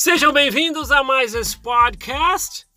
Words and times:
Sejam 0.00 0.32
bem-vindos 0.32 0.92
a 0.92 1.02
mais 1.02 1.34
esse 1.34 1.58
podcast. 1.58 2.68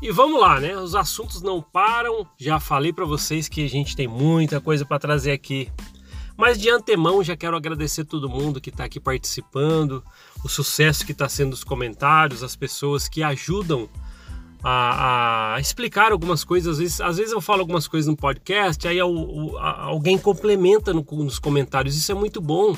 E 0.00 0.10
vamos 0.10 0.40
lá, 0.40 0.58
né? 0.58 0.74
Os 0.78 0.94
assuntos 0.94 1.42
não 1.42 1.60
param. 1.60 2.26
Já 2.38 2.58
falei 2.58 2.90
para 2.90 3.04
vocês 3.04 3.50
que 3.50 3.62
a 3.62 3.68
gente 3.68 3.94
tem 3.94 4.08
muita 4.08 4.58
coisa 4.58 4.86
para 4.86 4.98
trazer 4.98 5.32
aqui. 5.32 5.70
Mas 6.38 6.58
de 6.58 6.70
antemão 6.70 7.22
já 7.22 7.36
quero 7.36 7.54
agradecer 7.54 8.06
todo 8.06 8.30
mundo 8.30 8.62
que 8.62 8.70
está 8.70 8.84
aqui 8.84 8.98
participando, 8.98 10.02
o 10.42 10.48
sucesso 10.48 11.04
que 11.04 11.12
está 11.12 11.28
sendo 11.28 11.52
os 11.52 11.62
comentários, 11.62 12.42
as 12.42 12.56
pessoas 12.56 13.10
que 13.10 13.22
ajudam 13.22 13.86
a, 14.64 15.56
a, 15.56 15.60
explicar 15.60 16.12
algumas 16.12 16.44
coisas. 16.44 16.76
Às 16.76 16.78
vezes, 16.78 17.00
às 17.02 17.16
vezes 17.18 17.32
eu 17.34 17.42
falo 17.42 17.60
algumas 17.60 17.86
coisas 17.86 18.08
no 18.08 18.16
podcast, 18.16 18.88
aí 18.88 18.98
a, 18.98 19.04
alguém 19.82 20.16
complementa 20.16 20.94
no, 20.94 21.04
nos 21.10 21.38
comentários. 21.38 21.94
Isso 21.94 22.10
é 22.10 22.14
muito 22.14 22.40
bom. 22.40 22.74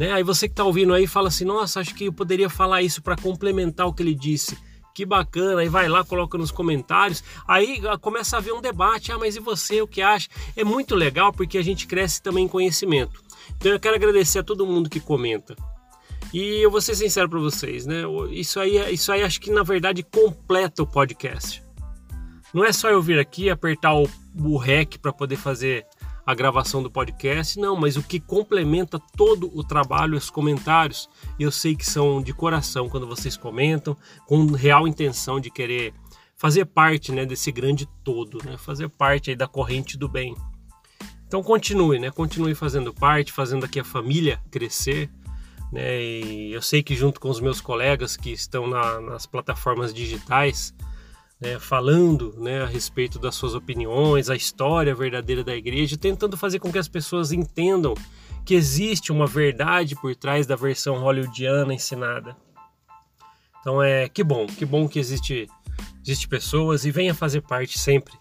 Né? 0.00 0.10
Aí 0.12 0.22
você 0.22 0.48
que 0.48 0.54
está 0.54 0.64
ouvindo 0.64 0.94
aí 0.94 1.06
fala 1.06 1.28
assim: 1.28 1.44
nossa, 1.44 1.78
acho 1.78 1.94
que 1.94 2.06
eu 2.06 2.12
poderia 2.12 2.48
falar 2.48 2.80
isso 2.80 3.02
para 3.02 3.16
complementar 3.16 3.86
o 3.86 3.92
que 3.92 4.02
ele 4.02 4.14
disse 4.14 4.56
que 4.94 5.04
bacana, 5.04 5.60
aí 5.60 5.68
vai 5.68 5.88
lá, 5.88 6.02
coloca 6.02 6.36
nos 6.36 6.50
comentários, 6.50 7.22
aí 7.46 7.80
ah, 7.86 7.96
começa 7.96 8.34
a 8.34 8.38
haver 8.38 8.52
um 8.52 8.60
debate, 8.60 9.12
ah, 9.12 9.18
mas 9.18 9.36
e 9.36 9.40
você, 9.40 9.80
o 9.80 9.86
que 9.86 10.02
acha? 10.02 10.28
É 10.56 10.64
muito 10.64 10.96
legal 10.96 11.32
porque 11.32 11.56
a 11.56 11.62
gente 11.62 11.86
cresce 11.86 12.20
também 12.20 12.46
em 12.46 12.48
conhecimento. 12.48 13.22
Então 13.56 13.70
eu 13.70 13.78
quero 13.78 13.94
agradecer 13.94 14.40
a 14.40 14.42
todo 14.42 14.66
mundo 14.66 14.90
que 14.90 14.98
comenta. 14.98 15.54
E 16.34 16.60
eu 16.60 16.70
vou 16.70 16.80
ser 16.80 16.96
sincero 16.96 17.28
para 17.28 17.38
vocês, 17.38 17.86
né? 17.86 18.02
Isso 18.30 18.58
aí, 18.58 18.92
isso 18.92 19.12
aí 19.12 19.22
acho 19.22 19.40
que 19.40 19.50
na 19.50 19.62
verdade 19.62 20.02
completa 20.02 20.82
o 20.82 20.86
podcast. 20.86 21.62
Não 22.52 22.64
é 22.64 22.72
só 22.72 22.88
eu 22.90 23.00
vir 23.00 23.18
aqui 23.18 23.48
apertar 23.48 23.94
o, 23.94 24.08
o 24.38 24.56
REC 24.56 24.98
para 24.98 25.12
poder 25.12 25.36
fazer 25.36 25.86
a 26.30 26.34
gravação 26.34 26.82
do 26.82 26.90
podcast, 26.90 27.58
não, 27.58 27.76
mas 27.76 27.96
o 27.96 28.02
que 28.02 28.20
complementa 28.20 29.00
todo 29.16 29.50
o 29.52 29.64
trabalho, 29.64 30.16
os 30.16 30.30
comentários, 30.30 31.08
eu 31.38 31.50
sei 31.50 31.74
que 31.74 31.84
são 31.84 32.22
de 32.22 32.32
coração 32.32 32.88
quando 32.88 33.06
vocês 33.06 33.36
comentam, 33.36 33.96
com 34.26 34.46
real 34.46 34.86
intenção 34.86 35.40
de 35.40 35.50
querer 35.50 35.92
fazer 36.36 36.64
parte 36.64 37.12
né, 37.12 37.26
desse 37.26 37.50
grande 37.50 37.86
todo, 38.04 38.38
né, 38.44 38.56
fazer 38.56 38.88
parte 38.88 39.30
aí 39.30 39.36
da 39.36 39.46
corrente 39.46 39.98
do 39.98 40.08
bem. 40.08 40.34
Então 41.26 41.42
continue, 41.42 41.98
né, 41.98 42.10
continue 42.10 42.54
fazendo 42.54 42.94
parte, 42.94 43.32
fazendo 43.32 43.64
aqui 43.64 43.80
a 43.80 43.84
família 43.84 44.40
crescer, 44.50 45.10
né, 45.72 46.00
e 46.00 46.52
eu 46.52 46.62
sei 46.62 46.82
que 46.82 46.94
junto 46.94 47.20
com 47.20 47.28
os 47.28 47.40
meus 47.40 47.60
colegas 47.60 48.16
que 48.16 48.30
estão 48.30 48.66
na, 48.66 49.00
nas 49.00 49.26
plataformas 49.26 49.92
digitais, 49.92 50.74
né, 51.40 51.58
falando 51.58 52.34
né, 52.38 52.62
a 52.62 52.66
respeito 52.66 53.18
das 53.18 53.34
suas 53.34 53.54
opiniões, 53.54 54.28
a 54.28 54.36
história 54.36 54.94
verdadeira 54.94 55.42
da 55.42 55.56
igreja, 55.56 55.96
tentando 55.96 56.36
fazer 56.36 56.58
com 56.58 56.70
que 56.70 56.78
as 56.78 56.88
pessoas 56.88 57.32
entendam 57.32 57.94
que 58.44 58.54
existe 58.54 59.10
uma 59.10 59.26
verdade 59.26 59.94
por 59.96 60.14
trás 60.14 60.46
da 60.46 60.56
versão 60.56 60.98
hollywoodiana 60.98 61.72
ensinada. 61.72 62.36
Então 63.60 63.82
é 63.82 64.08
que 64.08 64.22
bom, 64.22 64.46
que 64.46 64.64
bom 64.64 64.88
que 64.88 64.98
existe, 64.98 65.48
existe 66.02 66.28
pessoas 66.28 66.84
e 66.84 66.90
venha 66.90 67.14
fazer 67.14 67.42
parte 67.42 67.78
sempre 67.78 68.14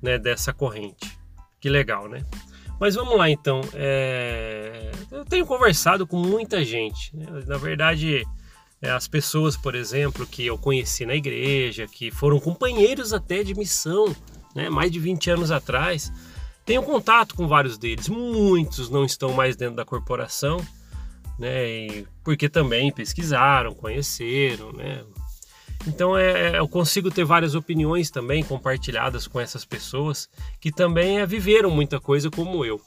né, 0.00 0.18
dessa 0.18 0.52
corrente. 0.52 1.18
Que 1.60 1.68
legal, 1.68 2.08
né? 2.08 2.24
Mas 2.80 2.94
vamos 2.96 3.16
lá 3.16 3.30
então. 3.30 3.60
É... 3.74 4.90
Eu 5.10 5.24
tenho 5.24 5.46
conversado 5.46 6.06
com 6.06 6.18
muita 6.18 6.64
gente. 6.64 7.16
Né? 7.16 7.26
Na 7.46 7.56
verdade, 7.56 8.24
as 8.90 9.06
pessoas, 9.06 9.56
por 9.56 9.74
exemplo, 9.74 10.26
que 10.26 10.44
eu 10.44 10.58
conheci 10.58 11.06
na 11.06 11.14
igreja, 11.14 11.86
que 11.86 12.10
foram 12.10 12.40
companheiros 12.40 13.12
até 13.12 13.44
de 13.44 13.54
missão, 13.54 14.14
né, 14.54 14.68
mais 14.68 14.90
de 14.90 14.98
20 14.98 15.30
anos 15.30 15.50
atrás, 15.50 16.12
tenho 16.64 16.82
contato 16.82 17.34
com 17.34 17.46
vários 17.46 17.78
deles. 17.78 18.08
Muitos 18.08 18.90
não 18.90 19.04
estão 19.04 19.32
mais 19.32 19.56
dentro 19.56 19.76
da 19.76 19.84
corporação, 19.84 20.58
né, 21.38 22.04
porque 22.24 22.48
também 22.48 22.92
pesquisaram, 22.92 23.74
conheceram, 23.74 24.72
né. 24.72 25.04
Então 25.86 26.16
é, 26.16 26.52
é, 26.52 26.58
eu 26.58 26.68
consigo 26.68 27.10
ter 27.10 27.24
várias 27.24 27.54
opiniões 27.54 28.10
também 28.10 28.44
compartilhadas 28.44 29.26
com 29.26 29.40
essas 29.40 29.64
pessoas 29.64 30.28
que 30.60 30.70
também 30.70 31.18
é, 31.18 31.26
viveram 31.26 31.70
muita 31.70 31.98
coisa 32.00 32.30
como 32.30 32.64
eu. 32.64 32.80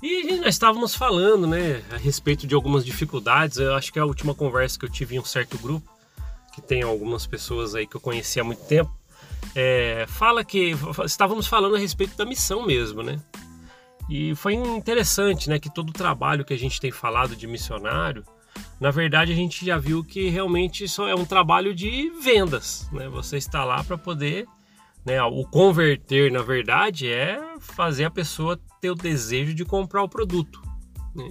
E 0.00 0.36
nós 0.36 0.54
estávamos 0.54 0.94
falando, 0.94 1.46
né, 1.46 1.82
a 1.90 1.96
respeito 1.96 2.46
de 2.46 2.54
algumas 2.54 2.84
dificuldades. 2.84 3.58
Eu 3.58 3.74
acho 3.74 3.92
que 3.92 3.98
a 3.98 4.04
última 4.04 4.34
conversa 4.34 4.78
que 4.78 4.84
eu 4.84 4.90
tive 4.90 5.16
em 5.16 5.18
um 5.18 5.24
certo 5.24 5.58
grupo, 5.58 5.90
que 6.54 6.62
tem 6.62 6.82
algumas 6.82 7.26
pessoas 7.26 7.74
aí 7.74 7.86
que 7.86 7.96
eu 7.96 8.00
conheci 8.00 8.38
há 8.38 8.44
muito 8.44 8.64
tempo, 8.64 8.96
é, 9.54 10.04
fala 10.08 10.44
que 10.44 10.72
estávamos 11.04 11.48
falando 11.48 11.74
a 11.74 11.78
respeito 11.78 12.16
da 12.16 12.24
missão 12.24 12.64
mesmo, 12.64 13.02
né? 13.02 13.18
E 14.08 14.34
foi 14.36 14.54
interessante, 14.54 15.50
né, 15.50 15.58
que 15.58 15.72
todo 15.72 15.90
o 15.90 15.92
trabalho 15.92 16.44
que 16.44 16.54
a 16.54 16.58
gente 16.58 16.80
tem 16.80 16.90
falado 16.90 17.36
de 17.36 17.46
missionário, 17.46 18.24
na 18.80 18.90
verdade 18.90 19.32
a 19.32 19.34
gente 19.34 19.66
já 19.66 19.76
viu 19.76 20.02
que 20.02 20.28
realmente 20.28 20.84
isso 20.84 21.02
é 21.02 21.14
um 21.14 21.24
trabalho 21.24 21.74
de 21.74 22.10
vendas, 22.22 22.88
né? 22.92 23.08
Você 23.08 23.36
está 23.36 23.64
lá 23.64 23.82
para 23.82 23.98
poder 23.98 24.46
né? 25.08 25.22
O 25.22 25.42
converter, 25.44 26.30
na 26.30 26.42
verdade, 26.42 27.10
é 27.10 27.40
fazer 27.58 28.04
a 28.04 28.10
pessoa 28.10 28.60
ter 28.78 28.90
o 28.90 28.94
desejo 28.94 29.54
de 29.54 29.64
comprar 29.64 30.02
o 30.02 30.08
produto. 30.08 30.62
Né? 31.14 31.30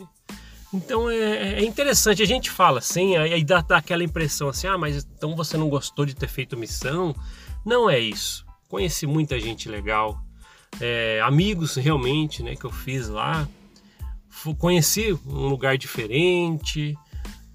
Então 0.73 1.07
é, 1.09 1.59
é, 1.59 1.63
interessante, 1.63 2.23
a 2.23 2.25
gente 2.25 2.49
fala 2.49 2.79
assim, 2.79 3.15
aí 3.15 3.43
dá, 3.43 3.61
dá 3.61 3.77
aquela 3.77 4.03
impressão 4.03 4.49
assim, 4.49 4.67
ah, 4.67 4.77
mas 4.77 5.07
então 5.15 5.35
você 5.35 5.55
não 5.57 5.69
gostou 5.69 6.05
de 6.05 6.15
ter 6.15 6.27
feito 6.27 6.57
missão? 6.57 7.15
Não 7.63 7.87
é 7.87 7.99
isso. 7.99 8.45
Conheci 8.67 9.05
muita 9.05 9.39
gente 9.39 9.69
legal, 9.69 10.19
é, 10.81 11.21
amigos 11.23 11.75
realmente, 11.75 12.41
né, 12.41 12.55
que 12.55 12.65
eu 12.65 12.71
fiz 12.71 13.07
lá. 13.07 13.47
Conheci 14.57 15.17
um 15.25 15.47
lugar 15.47 15.77
diferente, 15.77 16.97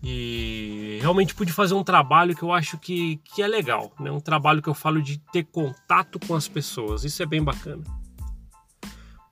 e 0.03 0.99
realmente 1.01 1.35
pude 1.35 1.53
fazer 1.53 1.75
um 1.75 1.85
trabalho 1.85 2.35
que 2.35 2.43
eu 2.43 2.53
acho 2.53 2.77
que, 2.77 3.19
que 3.19 3.41
é 3.41 3.47
legal, 3.47 3.93
né? 4.01 4.11
um 4.11 4.21
trabalho 4.21 4.61
que 4.61 4.69
eu 4.69 4.75
falo 4.75 5.01
de 5.01 5.19
ter 5.33 5.45
contato 5.45 6.19
com 6.27 6.35
as 6.35 6.49
pessoas, 6.49 7.05
isso 7.05 7.23
é 7.23 7.27
bem 7.27 7.43
bacana. 7.43 7.85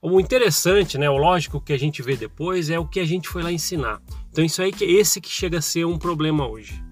O 0.01 0.19
interessante, 0.19 0.97
né, 0.97 1.11
o 1.11 1.17
lógico 1.19 1.61
que 1.61 1.75
a 1.75 1.79
gente 1.79 2.01
vê 2.01 2.17
depois 2.17 2.71
é 2.71 2.79
o 2.79 2.87
que 2.87 3.01
a 3.01 3.05
gente 3.05 3.29
foi 3.29 3.43
lá 3.43 3.53
ensinar. 3.53 4.01
Então 4.31 4.43
isso 4.43 4.63
aí 4.63 4.73
que 4.73 4.85
esse 4.85 5.21
que 5.21 5.29
chega 5.29 5.59
a 5.59 5.63
ser 5.63 5.85
um 5.85 5.99
problema 5.99 6.49
hoje. 6.49 6.83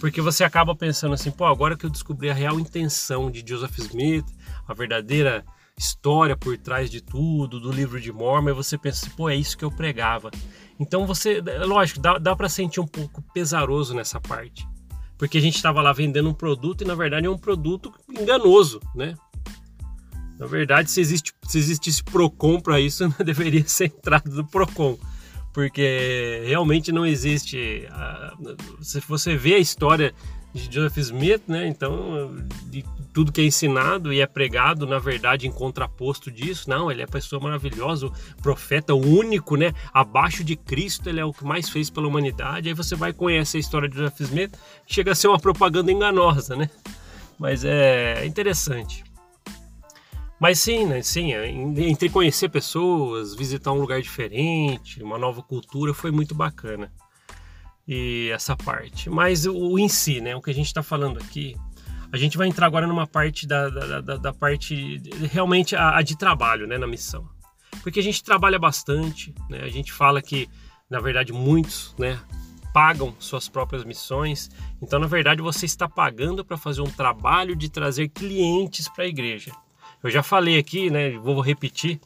Porque 0.00 0.20
você 0.20 0.44
acaba 0.44 0.74
pensando 0.74 1.14
assim, 1.14 1.30
pô, 1.30 1.44
agora 1.44 1.76
que 1.76 1.84
eu 1.84 1.90
descobri 1.90 2.30
a 2.30 2.34
real 2.34 2.58
intenção 2.58 3.30
de 3.30 3.44
Joseph 3.46 3.78
Smith, 3.78 4.26
a 4.66 4.72
verdadeira 4.72 5.44
história 5.78 6.36
por 6.36 6.56
trás 6.56 6.90
de 6.90 7.00
tudo, 7.02 7.60
do 7.60 7.70
livro 7.70 8.00
de 8.00 8.10
Mormon, 8.10 8.54
você 8.54 8.78
pensa 8.78 9.10
pô, 9.16 9.28
é 9.28 9.36
isso 9.36 9.56
que 9.56 9.64
eu 9.64 9.70
pregava. 9.70 10.30
Então 10.78 11.06
você, 11.06 11.42
lógico, 11.64 12.00
dá, 12.00 12.18
dá 12.18 12.34
para 12.34 12.48
sentir 12.48 12.80
um 12.80 12.86
pouco 12.86 13.22
pesaroso 13.34 13.94
nessa 13.94 14.20
parte. 14.20 14.66
Porque 15.18 15.38
a 15.38 15.40
gente 15.40 15.56
estava 15.56 15.80
lá 15.80 15.92
vendendo 15.92 16.28
um 16.28 16.34
produto 16.34 16.82
e 16.82 16.86
na 16.86 16.94
verdade 16.94 17.26
é 17.26 17.30
um 17.30 17.38
produto 17.38 17.92
enganoso, 18.08 18.80
né? 18.94 19.14
Na 20.38 20.46
verdade, 20.46 20.90
se, 20.90 21.00
existe, 21.00 21.32
se 21.46 21.58
existisse 21.58 22.04
PROCON 22.04 22.60
para 22.60 22.78
isso, 22.78 23.04
não 23.08 23.14
deveria 23.24 23.66
ser 23.66 23.86
entrado 23.86 24.30
no 24.30 24.46
PROCON. 24.46 24.98
Porque 25.52 26.42
realmente 26.46 26.92
não 26.92 27.06
existe. 27.06 27.88
Se 28.82 29.00
você 29.08 29.34
vê 29.34 29.54
a 29.54 29.58
história 29.58 30.14
de 30.52 30.70
Joseph 30.70 30.98
Smith, 30.98 31.42
né? 31.48 31.66
Então, 31.66 32.36
de 32.66 32.84
tudo 33.16 33.32
que 33.32 33.40
é 33.40 33.44
ensinado 33.44 34.12
e 34.12 34.20
é 34.20 34.26
pregado, 34.26 34.86
na 34.86 34.98
verdade, 34.98 35.46
em 35.46 35.50
contraposto 35.50 36.30
disso, 36.30 36.68
não, 36.68 36.90
ele 36.90 37.00
é 37.00 37.06
pessoa 37.06 37.40
maravilhosa, 37.40 38.10
profeta 38.42 38.92
único, 38.94 39.56
né? 39.56 39.72
Abaixo 39.90 40.44
de 40.44 40.54
Cristo, 40.54 41.08
ele 41.08 41.18
é 41.18 41.24
o 41.24 41.32
que 41.32 41.42
mais 41.42 41.70
fez 41.70 41.88
pela 41.88 42.06
humanidade. 42.06 42.68
Aí 42.68 42.74
você 42.74 42.94
vai 42.94 43.14
conhecer 43.14 43.56
a 43.56 43.60
história 43.60 43.88
de 43.88 43.96
Joseph 43.96 44.20
Smith, 44.20 44.54
chega 44.86 45.12
a 45.12 45.14
ser 45.14 45.28
uma 45.28 45.38
propaganda 45.38 45.90
enganosa, 45.90 46.54
né? 46.56 46.68
Mas 47.38 47.64
é 47.64 48.26
interessante. 48.26 49.02
Mas 50.38 50.58
sim, 50.58 50.84
né? 50.84 51.00
Sim, 51.00 51.32
é, 51.32 51.48
entre 51.48 52.10
conhecer 52.10 52.50
pessoas, 52.50 53.34
visitar 53.34 53.72
um 53.72 53.80
lugar 53.80 54.02
diferente, 54.02 55.02
uma 55.02 55.16
nova 55.16 55.42
cultura, 55.42 55.94
foi 55.94 56.10
muito 56.10 56.34
bacana 56.34 56.92
e 57.88 58.28
essa 58.30 58.54
parte. 58.54 59.08
Mas 59.08 59.46
o 59.46 59.78
em 59.78 59.88
si, 59.88 60.20
né, 60.20 60.36
o 60.36 60.42
que 60.42 60.50
a 60.50 60.54
gente 60.54 60.66
está 60.66 60.82
falando 60.82 61.18
aqui, 61.18 61.56
a 62.16 62.18
gente 62.18 62.38
vai 62.38 62.48
entrar 62.48 62.66
agora 62.66 62.86
numa 62.86 63.06
parte 63.06 63.46
da, 63.46 63.68
da, 63.68 64.00
da, 64.00 64.16
da 64.16 64.32
parte 64.32 65.02
realmente 65.30 65.76
a, 65.76 65.98
a, 65.98 66.02
de 66.02 66.16
trabalho, 66.16 66.66
né, 66.66 66.78
na 66.78 66.86
missão. 66.86 67.28
Porque 67.82 68.00
a 68.00 68.02
gente 68.02 68.24
trabalha 68.24 68.58
bastante, 68.58 69.34
né, 69.50 69.60
a 69.62 69.68
gente 69.68 69.92
fala 69.92 70.22
que, 70.22 70.48
na 70.88 70.98
verdade, 70.98 71.32
muitos, 71.32 71.94
né, 71.98 72.18
pagam 72.72 73.14
suas 73.18 73.48
próprias 73.48 73.84
missões. 73.84 74.50
Então, 74.80 74.98
na 74.98 75.06
verdade, 75.06 75.42
você 75.42 75.66
está 75.66 75.88
pagando 75.88 76.44
para 76.44 76.56
fazer 76.56 76.80
um 76.80 76.90
trabalho 76.90 77.54
de 77.54 77.68
trazer 77.68 78.08
clientes 78.08 78.88
para 78.88 79.04
a 79.04 79.08
igreja. 79.08 79.52
Eu 80.02 80.10
já 80.10 80.22
falei 80.22 80.58
aqui, 80.58 80.90
né, 80.90 81.10
vou 81.18 81.40
repetir, 81.40 82.00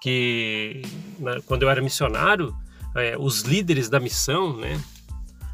que 0.00 0.82
né, 1.20 1.40
quando 1.46 1.62
eu 1.62 1.70
era 1.70 1.80
missionário, 1.80 2.54
é, 2.96 3.16
os 3.16 3.42
líderes 3.42 3.88
da 3.88 4.00
missão, 4.00 4.56
né, 4.56 4.82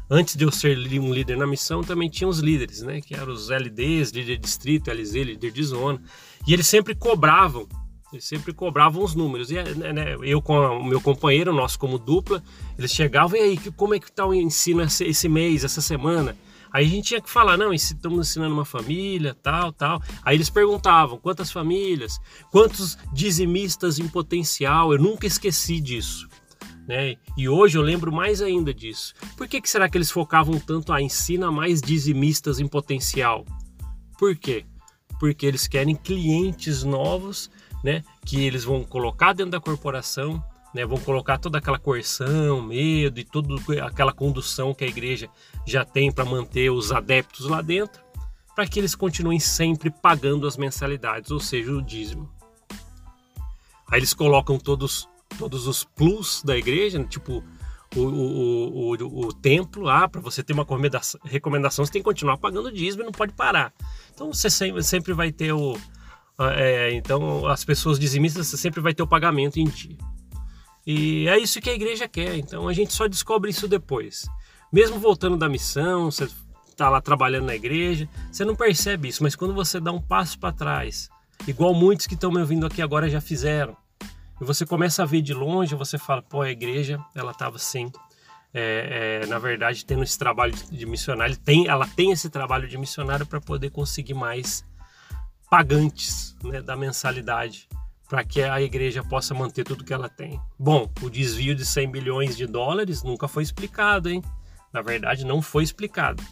Antes 0.09 0.35
de 0.35 0.43
eu 0.43 0.51
ser 0.51 0.75
um 0.99 1.13
líder 1.13 1.37
na 1.37 1.45
missão, 1.45 1.83
também 1.83 2.09
tinha 2.09 2.27
os 2.27 2.39
líderes, 2.39 2.81
né? 2.81 2.99
Que 2.99 3.13
eram 3.13 3.31
os 3.31 3.49
LDs, 3.49 4.09
líder 4.09 4.37
de 4.37 4.41
distrito, 4.41 4.89
LZ, 4.89 5.13
líder 5.13 5.51
de 5.51 5.63
zona. 5.63 6.01
E 6.47 6.53
eles 6.53 6.65
sempre 6.65 6.95
cobravam 6.95 7.67
Eles 8.11 8.25
sempre 8.25 8.51
cobravam 8.51 9.03
os 9.03 9.13
números. 9.13 9.51
E 9.51 9.61
né, 9.61 9.93
né 9.93 10.15
eu 10.23 10.41
com 10.41 10.57
o 10.57 10.83
meu 10.83 10.99
companheiro, 10.99 11.53
nosso 11.53 11.77
como 11.77 11.99
dupla, 11.99 12.41
eles 12.77 12.91
chegavam 12.91 13.37
e 13.37 13.41
aí, 13.41 13.57
como 13.77 13.93
é 13.93 13.99
que 13.99 14.09
está 14.09 14.25
o 14.25 14.33
ensino 14.33 14.81
esse 14.81 15.29
mês, 15.29 15.63
essa 15.63 15.81
semana? 15.81 16.35
Aí 16.71 16.85
a 16.85 16.89
gente 16.89 17.07
tinha 17.07 17.21
que 17.21 17.29
falar, 17.29 17.57
não, 17.57 17.73
estamos 17.73 18.29
ensinando 18.29 18.53
uma 18.53 18.65
família, 18.65 19.35
tal, 19.41 19.73
tal. 19.73 20.01
Aí 20.23 20.35
eles 20.35 20.49
perguntavam 20.49 21.17
quantas 21.17 21.51
famílias, 21.51 22.19
quantos 22.51 22.97
dizimistas 23.11 23.97
em 23.97 24.07
potencial. 24.07 24.93
Eu 24.93 24.99
nunca 24.99 25.25
esqueci 25.25 25.79
disso. 25.79 26.28
Né? 26.89 27.17
E 27.37 27.47
hoje 27.47 27.77
eu 27.77 27.83
lembro 27.83 28.11
mais 28.11 28.41
ainda 28.41 28.73
disso. 28.73 29.13
Por 29.37 29.47
que, 29.47 29.61
que 29.61 29.69
será 29.69 29.87
que 29.87 29.95
eles 29.95 30.09
focavam 30.09 30.59
tanto 30.59 30.91
a 30.91 30.99
ensina 30.99 31.51
mais 31.51 31.81
dizimistas 31.81 32.59
em 32.59 32.67
potencial? 32.67 33.45
Por 34.17 34.35
quê? 34.35 34.65
Porque 35.19 35.45
eles 35.45 35.67
querem 35.67 35.93
clientes 35.93 36.83
novos, 36.83 37.51
né? 37.83 38.03
Que 38.25 38.43
eles 38.43 38.63
vão 38.63 38.83
colocar 38.83 39.33
dentro 39.33 39.51
da 39.51 39.59
corporação, 39.59 40.43
né? 40.73 40.83
Vão 40.83 40.97
colocar 40.97 41.37
toda 41.37 41.59
aquela 41.59 41.77
coerção, 41.77 42.59
medo 42.59 43.19
e 43.19 43.23
toda 43.23 43.53
aquela 43.85 44.11
condução 44.11 44.73
que 44.73 44.83
a 44.83 44.87
igreja 44.87 45.29
já 45.67 45.85
tem 45.85 46.11
para 46.11 46.25
manter 46.25 46.71
os 46.71 46.91
adeptos 46.91 47.45
lá 47.45 47.61
dentro, 47.61 48.01
para 48.55 48.65
que 48.65 48.79
eles 48.79 48.95
continuem 48.95 49.39
sempre 49.39 49.91
pagando 49.91 50.47
as 50.47 50.57
mensalidades, 50.57 51.29
ou 51.29 51.39
seja, 51.39 51.71
o 51.71 51.83
dízimo. 51.83 52.27
Aí 53.91 53.99
eles 53.99 54.15
colocam 54.15 54.57
todos, 54.57 55.07
todos 55.39 55.67
os 55.67 55.85
plus 55.85 56.43
da 56.43 56.57
igreja, 56.57 57.01
tipo 57.05 57.41
o, 57.95 58.01
o, 58.01 58.95
o, 58.95 59.27
o 59.27 59.33
templo, 59.33 59.89
ah, 59.89 60.07
para 60.07 60.19
você 60.19 60.43
ter 60.43 60.51
uma 60.53 60.67
recomendação, 61.23 61.85
você 61.85 61.91
tem 61.91 62.01
que 62.01 62.05
continuar 62.05 62.37
pagando 62.37 62.71
dízimo 62.71 63.03
e 63.03 63.05
não 63.05 63.11
pode 63.11 63.33
parar. 63.33 63.73
Então 64.13 64.31
você 64.31 64.49
sempre, 64.49 64.83
sempre 64.83 65.13
vai 65.13 65.31
ter 65.31 65.53
o. 65.53 65.77
É, 66.39 66.93
então 66.93 67.47
as 67.47 67.65
pessoas 67.65 67.97
dizimistas 67.97 68.47
você 68.47 68.57
sempre 68.57 68.81
vai 68.81 68.93
ter 68.93 69.01
o 69.01 69.07
pagamento 69.07 69.59
em 69.59 69.63
dia. 69.63 69.97
E 70.85 71.27
é 71.27 71.37
isso 71.37 71.61
que 71.61 71.69
a 71.69 71.73
igreja 71.73 72.07
quer. 72.07 72.35
Então 72.35 72.67
a 72.67 72.73
gente 72.73 72.93
só 72.93 73.07
descobre 73.07 73.49
isso 73.49 73.67
depois. 73.67 74.27
Mesmo 74.71 74.99
voltando 74.99 75.37
da 75.37 75.49
missão, 75.49 76.11
você 76.11 76.27
está 76.69 76.89
lá 76.89 77.01
trabalhando 77.01 77.45
na 77.45 77.55
igreja, 77.55 78.07
você 78.31 78.45
não 78.45 78.55
percebe 78.55 79.07
isso, 79.07 79.23
mas 79.23 79.35
quando 79.35 79.53
você 79.53 79.79
dá 79.79 79.91
um 79.91 80.01
passo 80.01 80.37
para 80.37 80.53
trás, 80.53 81.09
igual 81.47 81.73
muitos 81.73 82.07
que 82.07 82.13
estão 82.13 82.31
me 82.31 82.39
ouvindo 82.39 82.65
aqui 82.65 82.81
agora 82.81 83.09
já 83.09 83.19
fizeram, 83.19 83.75
e 84.39 84.43
você 84.45 84.65
começa 84.65 85.03
a 85.03 85.05
ver 85.05 85.21
de 85.21 85.33
longe, 85.33 85.75
você 85.75 85.97
fala, 85.97 86.21
pô, 86.21 86.41
a 86.41 86.49
igreja, 86.49 86.99
ela 87.15 87.31
estava 87.31 87.57
assim, 87.57 87.91
é, 88.53 89.21
é, 89.23 89.27
na 89.27 89.37
verdade, 89.37 89.85
tendo 89.85 90.03
esse 90.03 90.17
trabalho 90.17 90.53
de 90.53 90.85
missionário, 90.85 91.37
tem, 91.37 91.67
ela 91.67 91.87
tem 91.87 92.11
esse 92.11 92.29
trabalho 92.29 92.67
de 92.67 92.77
missionário 92.77 93.25
para 93.25 93.39
poder 93.39 93.69
conseguir 93.69 94.13
mais 94.13 94.63
pagantes 95.49 96.35
né, 96.43 96.61
da 96.61 96.75
mensalidade 96.75 97.67
para 98.07 98.23
que 98.23 98.41
a 98.41 98.59
igreja 98.59 99.03
possa 99.03 99.35
manter 99.35 99.63
tudo 99.63 99.83
que 99.83 99.93
ela 99.93 100.09
tem. 100.09 100.41
Bom, 100.57 100.91
o 101.01 101.09
desvio 101.09 101.53
de 101.53 101.63
100 101.63 101.91
bilhões 101.91 102.35
de 102.35 102.47
dólares 102.47 103.03
nunca 103.03 103.27
foi 103.27 103.43
explicado, 103.43 104.09
hein? 104.09 104.23
Na 104.73 104.81
verdade, 104.81 105.23
não 105.23 105.43
foi 105.43 105.63
explicado. 105.63 106.23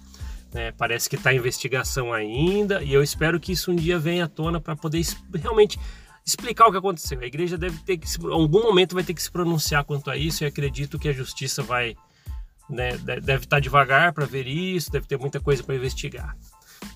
Né? 0.52 0.72
Parece 0.72 1.08
que 1.08 1.16
está 1.16 1.32
investigação 1.34 2.12
ainda 2.12 2.82
e 2.82 2.92
eu 2.92 3.04
espero 3.04 3.40
que 3.40 3.52
isso 3.52 3.72
um 3.72 3.76
dia 3.76 4.00
venha 4.00 4.26
à 4.26 4.28
tona 4.28 4.60
para 4.60 4.76
poder 4.76 5.06
realmente 5.36 5.80
explicar 6.28 6.68
o 6.68 6.72
que 6.72 6.78
aconteceu. 6.78 7.22
A 7.22 7.26
igreja 7.26 7.58
deve 7.58 7.78
ter 7.80 7.98
que, 7.98 8.08
em 8.22 8.32
algum 8.32 8.62
momento, 8.64 8.94
vai 8.94 9.04
ter 9.04 9.14
que 9.14 9.24
se 9.24 9.32
pronunciar 9.32 9.86
quanto 9.86 10.12
a 10.12 10.18
isso 10.18 10.44
e 10.44 10.48
acredito 10.48 11.00
que 11.00 11.08
a 11.08 11.14
justiça 11.14 11.64
vai, 11.64 11.96
né, 12.70 12.98
deve 12.98 13.46
estar 13.46 13.62
devagar 13.62 14.12
para 14.12 14.26
ver 14.26 14.46
isso, 14.46 14.92
deve 14.92 15.08
ter 15.08 15.18
muita 15.18 15.40
coisa 15.40 15.64
para 15.64 15.76
investigar. 15.76 16.36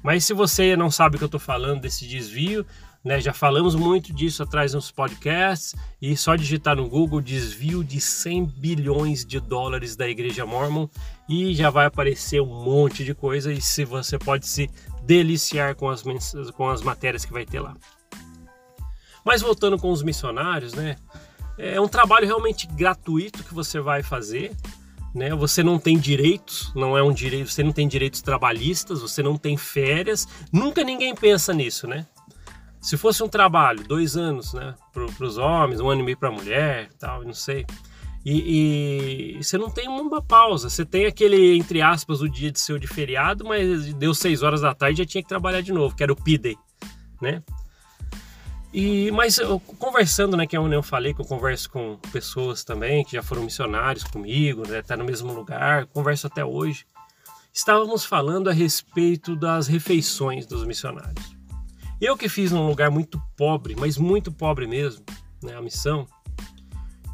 Mas 0.04 0.26
se 0.26 0.34
você 0.34 0.76
não 0.76 0.92
sabe 0.92 1.16
o 1.16 1.18
que 1.18 1.24
eu 1.24 1.28
estou 1.28 1.40
falando 1.40 1.82
desse 1.82 2.06
desvio, 2.06 2.66
né? 3.04 3.20
Já 3.20 3.34
falamos 3.34 3.74
muito 3.74 4.14
disso 4.14 4.44
atrás 4.44 4.74
nos 4.74 4.92
podcasts 4.92 5.74
e 6.00 6.16
só 6.16 6.36
digitar 6.36 6.76
no 6.76 6.88
Google 6.88 7.20
desvio 7.20 7.84
de 7.84 8.00
100 8.00 8.46
bilhões 8.46 9.26
de 9.26 9.40
dólares 9.40 9.96
da 9.96 10.08
Igreja 10.08 10.46
Mormon 10.46 10.88
e 11.28 11.56
já 11.56 11.72
vai 11.72 11.88
aparecer 11.88 12.42
um 12.42 12.64
monte 12.64 13.04
de 13.04 13.16
coisa 13.16 13.52
e 13.52 13.60
se 13.60 13.84
você 13.86 14.20
pode 14.20 14.46
se 14.46 14.70
deliciar 15.04 15.74
com 15.74 15.90
as, 15.90 16.04
com 16.56 16.70
as 16.70 16.84
matérias 16.84 17.26
que 17.26 17.34
vai 17.34 17.46
ter 17.46 17.60
lá. 17.60 17.76
Mas 19.26 19.42
voltando 19.42 19.78
com 19.78 19.92
os 19.92 20.04
missionários, 20.04 20.74
né? 20.74 20.96
É 21.58 21.80
um 21.80 21.88
trabalho 21.88 22.26
realmente 22.26 22.66
gratuito 22.68 23.44
que 23.44 23.54
você 23.54 23.80
vai 23.80 24.02
fazer. 24.02 24.56
Né? 25.14 25.36
Você 25.36 25.62
não 25.62 25.78
tem 25.78 25.98
direitos, 25.98 26.72
não 26.74 26.98
é 26.98 27.04
um 27.04 27.12
direito, 27.12 27.52
você 27.52 27.64
não 27.64 27.74
tem 27.74 27.88
direitos 27.88 28.22
trabalhistas, 28.22 29.02
você 29.02 29.22
não 29.22 29.38
tem 29.38 29.58
férias. 29.58 30.28
Nunca 30.52 30.84
ninguém 30.84 31.14
pensa 31.14 31.54
nisso, 31.54 31.86
né? 31.86 32.08
Se 32.80 32.98
fosse 32.98 33.22
um 33.22 33.28
trabalho, 33.28 33.84
dois 33.88 34.18
anos, 34.18 34.54
né, 34.54 34.74
para 34.92 35.04
os 35.04 35.38
homens, 35.38 35.80
um 35.80 35.88
ano 35.88 36.02
e 36.02 36.04
meio 36.04 36.18
para 36.18 36.30
a 36.30 36.32
mulher, 36.32 36.90
tal, 36.98 37.24
não 37.24 37.34
sei. 37.34 37.64
E, 38.26 39.38
e, 39.38 39.44
você 39.44 39.56
não 39.56 39.70
tem 39.70 39.88
uma 39.88 40.22
pausa. 40.22 40.70
Você 40.70 40.84
tem 40.86 41.06
aquele, 41.06 41.58
entre 41.58 41.82
aspas, 41.82 42.22
o 42.22 42.30
dia 42.30 42.52
de 42.52 42.60
seu 42.60 42.80
de 42.80 42.88
feriado, 42.88 43.46
mas 43.46 43.94
deu 43.94 44.14
seis 44.14 44.42
horas 44.42 44.62
da 44.62 44.74
tarde 44.74 45.02
e 45.02 45.04
já 45.04 45.10
tinha 45.10 45.22
que 45.22 45.30
trabalhar 45.30 45.62
de 45.62 45.72
novo, 45.72 45.96
que 45.96 46.04
era 46.04 46.12
o 46.12 46.16
P-Day, 46.16 46.58
né? 47.22 47.44
E, 48.74 49.12
mas 49.12 49.38
eu, 49.38 49.60
conversando, 49.60 50.38
né, 50.38 50.48
que 50.48 50.56
é 50.56 50.60
eu 50.60 50.84
falei 50.84 51.14
que 51.14 51.22
eu 51.22 51.26
converso 51.26 51.70
com 51.70 51.98
pessoas 52.12 52.64
também 52.64 53.04
que 53.04 53.14
já 53.14 53.24
foram 53.24 53.44
missionários 53.44 54.04
comigo, 54.04 54.66
né, 54.68 54.82
tá 54.82 54.96
no 54.96 55.04
mesmo 55.04 55.34
lugar, 55.34 55.86
converso 55.88 56.28
até 56.28 56.44
hoje. 56.44 56.86
Estávamos 57.54 58.06
falando 58.06 58.50
a 58.50 58.54
respeito 58.54 59.36
das 59.36 59.68
refeições 59.68 60.46
dos 60.46 60.66
missionários. 60.66 61.36
Eu 62.00 62.16
que 62.16 62.30
fiz 62.30 62.52
num 62.52 62.66
lugar 62.66 62.90
muito 62.90 63.22
pobre, 63.36 63.76
mas 63.78 63.98
muito 63.98 64.32
pobre 64.32 64.66
mesmo, 64.66 65.04
né, 65.44 65.54
a 65.56 65.62
missão. 65.62 66.08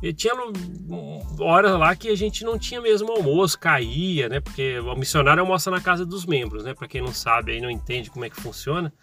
E 0.02 0.14
tinha 0.14 0.34
horas 1.40 1.72
lá 1.72 1.96
que 1.96 2.08
a 2.10 2.16
gente 2.16 2.44
não 2.44 2.60
tinha 2.60 2.80
mesmo 2.80 3.12
almoço, 3.12 3.58
caía, 3.58 4.30
né? 4.30 4.40
Porque 4.40 4.78
o 4.80 4.96
missionário 4.96 5.42
almoça 5.42 5.72
na 5.72 5.82
casa 5.82 6.06
dos 6.06 6.24
membros, 6.24 6.64
né? 6.64 6.76
Para 6.76 6.88
quem 6.88 7.02
não 7.02 7.12
sabe 7.12 7.54
aí 7.54 7.60
não 7.60 7.70
entende 7.70 8.12
como 8.12 8.24
é 8.24 8.30
que 8.30 8.40
funciona. 8.40 8.94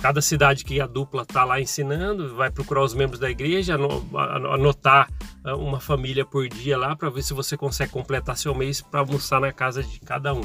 Cada 0.00 0.22
cidade 0.22 0.64
que 0.64 0.80
a 0.80 0.86
dupla 0.86 1.26
tá 1.26 1.44
lá 1.44 1.60
ensinando, 1.60 2.34
vai 2.36 2.50
procurar 2.50 2.82
os 2.84 2.94
membros 2.94 3.18
da 3.18 3.28
igreja, 3.28 3.74
anotar 3.74 5.10
ah, 5.44 5.56
uma 5.56 5.80
família 5.80 6.24
por 6.24 6.48
dia 6.48 6.78
lá 6.78 6.94
para 6.94 7.10
ver 7.10 7.22
se 7.22 7.34
você 7.34 7.56
consegue 7.56 7.90
completar 7.90 8.36
seu 8.36 8.54
mês 8.54 8.80
para 8.80 9.00
almoçar 9.00 9.40
na 9.40 9.52
casa 9.52 9.82
de 9.82 9.98
cada 9.98 10.32
um. 10.32 10.44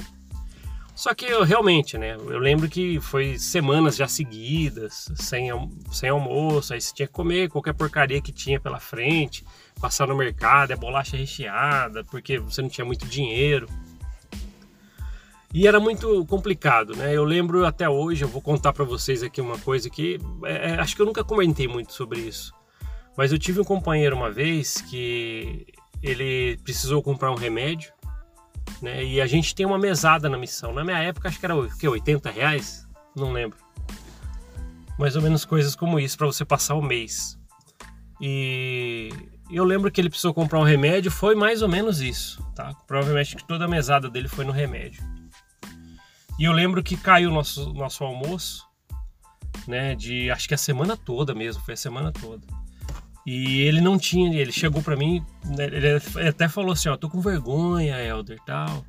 Só 0.95 1.13
que 1.13 1.25
eu 1.25 1.43
realmente, 1.43 1.97
né? 1.97 2.15
Eu 2.15 2.39
lembro 2.39 2.69
que 2.69 2.99
foi 2.99 3.37
semanas 3.39 3.95
já 3.95 4.07
seguidas, 4.07 5.11
sem, 5.15 5.49
sem 5.91 6.09
almoço, 6.09 6.73
aí 6.73 6.81
você 6.81 6.93
tinha 6.93 7.07
que 7.07 7.13
comer 7.13 7.49
qualquer 7.49 7.73
porcaria 7.73 8.21
que 8.21 8.31
tinha 8.31 8.59
pela 8.59 8.79
frente, 8.79 9.43
passar 9.81 10.07
no 10.07 10.15
mercado, 10.15 10.71
é 10.71 10.75
bolacha 10.75 11.17
recheada, 11.17 12.03
porque 12.05 12.37
você 12.37 12.61
não 12.61 12.69
tinha 12.69 12.85
muito 12.85 13.07
dinheiro. 13.07 13.67
E 15.53 15.67
era 15.67 15.79
muito 15.79 16.25
complicado, 16.25 16.95
né? 16.95 17.15
Eu 17.15 17.23
lembro 17.23 17.65
até 17.65 17.87
hoje, 17.87 18.23
eu 18.23 18.27
vou 18.27 18.41
contar 18.41 18.73
para 18.73 18.83
vocês 18.83 19.21
aqui 19.21 19.39
uma 19.39 19.57
coisa 19.59 19.89
que 19.89 20.19
é, 20.45 20.71
é, 20.71 20.79
acho 20.79 20.95
que 20.95 21.01
eu 21.01 21.05
nunca 21.05 21.23
comentei 21.23 21.67
muito 21.67 21.93
sobre 21.93 22.19
isso. 22.21 22.53
Mas 23.15 23.31
eu 23.31 23.37
tive 23.37 23.61
um 23.61 23.63
companheiro 23.63 24.15
uma 24.15 24.31
vez 24.31 24.81
que 24.81 25.67
ele 26.01 26.57
precisou 26.63 27.03
comprar 27.03 27.31
um 27.31 27.35
remédio 27.35 27.93
né? 28.83 29.03
E 29.03 29.21
a 29.21 29.25
gente 29.25 29.55
tem 29.55 29.65
uma 29.65 29.79
mesada 29.79 30.29
na 30.29 30.37
missão. 30.37 30.73
Na 30.73 30.83
minha 30.83 30.97
época, 30.97 31.29
acho 31.29 31.39
que 31.39 31.45
era 31.45 31.55
o 31.55 31.69
que, 31.77 31.87
80 31.87 32.29
reais? 32.29 32.87
Não 33.15 33.31
lembro. 33.31 33.57
Mais 34.99 35.15
ou 35.15 35.21
menos 35.21 35.45
coisas 35.45 35.75
como 35.75 35.99
isso 35.99 36.17
para 36.17 36.27
você 36.27 36.43
passar 36.43 36.75
o 36.75 36.81
mês. 36.81 37.39
E 38.19 39.09
eu 39.49 39.63
lembro 39.63 39.89
que 39.89 39.99
ele 39.99 40.09
precisou 40.09 40.33
comprar 40.33 40.59
um 40.59 40.63
remédio, 40.63 41.09
foi 41.11 41.35
mais 41.35 41.61
ou 41.61 41.69
menos 41.69 42.01
isso, 42.01 42.43
tá? 42.55 42.73
Provavelmente 42.85 43.35
que 43.35 43.47
toda 43.47 43.65
a 43.65 43.67
mesada 43.67 44.09
dele 44.09 44.27
foi 44.27 44.45
no 44.45 44.51
remédio. 44.51 45.03
E 46.39 46.45
eu 46.45 46.51
lembro 46.51 46.83
que 46.83 46.97
caiu 46.97 47.31
nosso 47.31 47.73
nosso 47.73 48.03
almoço, 48.03 48.67
né, 49.67 49.95
de 49.95 50.29
acho 50.31 50.47
que 50.47 50.53
a 50.53 50.57
semana 50.57 50.97
toda 50.97 51.33
mesmo, 51.33 51.63
foi 51.63 51.73
a 51.73 51.77
semana 51.77 52.11
toda. 52.11 52.45
E 53.25 53.61
ele 53.61 53.79
não 53.79 53.97
tinha, 53.97 54.37
ele 54.37 54.51
chegou 54.51 54.81
para 54.81 54.95
mim, 54.95 55.23
né, 55.45 55.65
ele 55.65 56.27
até 56.27 56.49
falou 56.49 56.73
assim, 56.73 56.89
ó, 56.89 56.97
tô 56.97 57.09
com 57.09 57.21
vergonha, 57.21 58.01
Elder, 58.03 58.37
tal, 58.45 58.83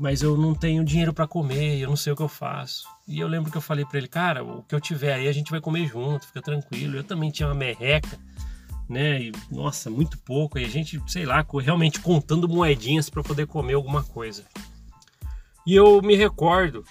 mas 0.00 0.22
eu 0.22 0.36
não 0.36 0.54
tenho 0.54 0.84
dinheiro 0.84 1.12
para 1.12 1.26
comer, 1.26 1.78
eu 1.78 1.88
não 1.88 1.96
sei 1.96 2.12
o 2.12 2.16
que 2.16 2.22
eu 2.22 2.28
faço. 2.28 2.84
E 3.08 3.20
eu 3.20 3.28
lembro 3.28 3.50
que 3.50 3.56
eu 3.56 3.62
falei 3.62 3.84
para 3.84 3.98
ele, 3.98 4.08
cara, 4.08 4.42
o 4.42 4.62
que 4.62 4.74
eu 4.74 4.80
tiver 4.80 5.14
aí 5.14 5.28
a 5.28 5.32
gente 5.32 5.50
vai 5.50 5.60
comer 5.60 5.86
junto, 5.86 6.26
fica 6.26 6.42
tranquilo. 6.42 6.96
Eu 6.96 7.04
também 7.04 7.30
tinha 7.30 7.48
uma 7.48 7.54
merreca, 7.54 8.18
né? 8.88 9.22
E, 9.22 9.32
nossa, 9.50 9.88
muito 9.88 10.18
pouco. 10.18 10.58
E 10.58 10.64
a 10.64 10.68
gente, 10.68 11.00
sei 11.06 11.24
lá, 11.24 11.44
realmente 11.62 12.00
contando 12.00 12.48
moedinhas 12.48 13.08
para 13.08 13.22
poder 13.22 13.46
comer 13.46 13.74
alguma 13.74 14.02
coisa. 14.02 14.44
E 15.66 15.74
eu 15.74 16.00
me 16.00 16.14
recordo 16.14 16.84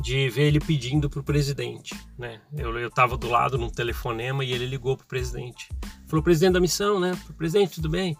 de 0.00 0.28
ver 0.30 0.44
ele 0.44 0.60
pedindo 0.60 1.08
para 1.10 1.20
o 1.20 1.24
presidente. 1.24 1.94
Né? 2.18 2.40
Eu 2.56 2.86
estava 2.86 3.16
do 3.16 3.28
lado 3.28 3.58
num 3.58 3.68
telefonema 3.68 4.44
e 4.44 4.52
ele 4.52 4.66
ligou 4.66 4.96
para 4.96 5.04
o 5.04 5.08
presidente. 5.08 5.68
Falou, 6.06 6.22
presidente 6.22 6.54
da 6.54 6.60
missão, 6.60 6.98
né? 6.98 7.16
Presidente, 7.36 7.76
tudo 7.76 7.88
bem? 7.88 8.16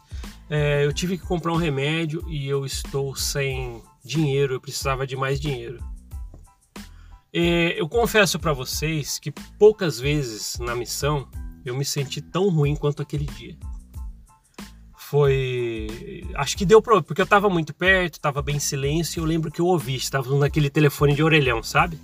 É, 0.49 0.85
eu 0.85 0.93
tive 0.93 1.17
que 1.17 1.27
comprar 1.27 1.53
um 1.53 1.57
remédio 1.57 2.25
e 2.29 2.49
eu 2.49 2.65
estou 2.65 3.15
sem 3.17 3.83
dinheiro, 4.05 4.55
eu 4.55 4.61
precisava 4.61 5.07
de 5.07 5.17
mais 5.17 5.41
dinheiro. 5.41 5.83
É, 7.33 7.81
eu 7.81 7.89
confesso 7.89 8.39
para 8.39 8.53
vocês 8.53 9.19
que 9.19 9.33
poucas 9.59 9.99
vezes 9.99 10.59
na 10.59 10.75
missão 10.75 11.29
eu 11.65 11.77
me 11.77 11.85
senti 11.85 12.21
tão 12.21 12.49
ruim 12.49 12.75
quanto 12.75 13.03
aquele 13.03 13.27
dia. 13.27 13.57
Foi. 15.11 16.25
Acho 16.37 16.57
que 16.57 16.65
deu 16.65 16.81
problema, 16.81 17.03
porque 17.03 17.21
eu 17.21 17.27
tava 17.27 17.51
muito 17.51 17.75
perto, 17.75 18.21
tava 18.21 18.41
bem 18.41 18.57
em 18.57 18.61
silêncio, 18.61 19.21
eu 19.21 19.25
lembro 19.25 19.51
que 19.51 19.61
eu 19.61 19.67
ouvi, 19.67 19.97
estava 19.97 20.33
naquele 20.39 20.71
telefone 20.71 21.17
de 21.17 21.21
orelhão, 21.21 21.65
sabe? 21.65 21.99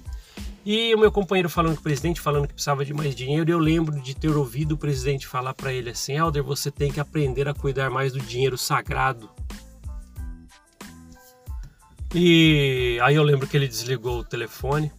E 0.65 0.93
o 0.93 0.99
meu 0.99 1.13
companheiro 1.13 1.49
falando 1.49 1.75
com 1.75 1.81
o 1.81 1.85
presidente, 1.85 2.21
falando 2.21 2.49
que 2.49 2.55
precisava 2.55 2.85
de 2.85 2.93
mais 2.93 3.15
dinheiro, 3.15 3.49
e 3.49 3.53
eu 3.53 3.61
lembro 3.61 4.03
de 4.03 4.13
ter 4.13 4.37
ouvido 4.37 4.73
o 4.73 4.77
presidente 4.77 5.25
falar 5.25 5.55
para 5.55 5.73
ele 5.73 5.91
assim: 5.91 6.15
Helder, 6.15 6.43
você 6.43 6.69
tem 6.69 6.91
que 6.91 6.99
aprender 6.99 7.47
a 7.47 7.55
cuidar 7.55 7.91
mais 7.91 8.13
do 8.13 8.19
dinheiro 8.19 8.59
sagrado. 8.59 9.31
E 12.13 12.99
aí 13.05 13.15
eu 13.15 13.23
lembro 13.23 13.47
que 13.47 13.57
ele 13.57 13.69
desligou 13.69 14.19
o 14.19 14.25
telefone, 14.25 14.91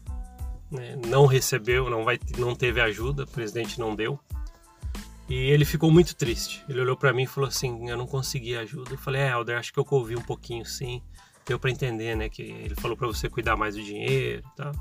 né? 0.71 0.97
não 1.05 1.25
recebeu, 1.25 1.89
não, 1.89 2.05
vai, 2.05 2.17
não 2.37 2.55
teve 2.55 2.79
ajuda, 2.79 3.23
o 3.23 3.27
presidente 3.27 3.77
não 3.77 3.93
deu. 3.93 4.17
E 5.29 5.35
ele 5.35 5.65
ficou 5.65 5.91
muito 5.91 6.15
triste. 6.15 6.63
Ele 6.69 6.79
olhou 6.79 6.95
para 6.95 7.11
mim 7.11 7.23
e 7.23 7.27
falou 7.27 7.47
assim: 7.47 7.89
Eu 7.89 7.97
não 7.97 8.07
consegui 8.07 8.55
ajuda. 8.55 8.91
Eu 8.91 8.97
falei: 8.97 9.21
É, 9.21 9.31
Helder, 9.31 9.57
acho 9.57 9.73
que 9.73 9.79
eu 9.79 9.85
ouvi 9.89 10.15
um 10.15 10.21
pouquinho 10.21 10.65
sim. 10.65 11.01
Deu 11.45 11.59
para 11.59 11.71
entender, 11.71 12.15
né? 12.15 12.29
Que 12.29 12.41
ele 12.41 12.75
falou 12.75 12.95
para 12.95 13.07
você 13.07 13.29
cuidar 13.29 13.55
mais 13.55 13.75
do 13.75 13.83
dinheiro 13.83 14.43
e 14.45 14.55
tal. 14.55 14.71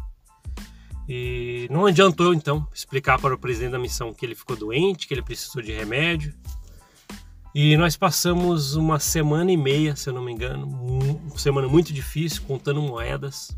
E 1.09 1.69
não 1.71 1.87
adiantou 1.87 2.35
então 2.35 2.67
explicar 2.75 3.21
para 3.21 3.35
o 3.35 3.39
presidente 3.39 3.73
da 3.73 3.79
missão 3.79 4.13
que 4.13 4.27
ele 4.27 4.35
ficou 4.35 4.57
doente, 4.57 5.07
que 5.07 5.15
ele 5.15 5.23
precisou 5.23 5.63
de 5.63 5.73
remédio. 5.73 6.35
E 7.55 7.77
nós 7.77 7.97
passamos 7.97 8.75
uma 8.75 8.99
semana 8.99 9.51
e 9.51 9.57
meia, 9.57 9.97
se 9.97 10.09
eu 10.09 10.13
não 10.13 10.23
me 10.23 10.33
engano, 10.33 10.67
uma 10.67 11.39
semana 11.39 11.67
muito 11.69 11.93
difícil, 11.93 12.43
contando 12.43 12.83
moedas. 12.83 13.57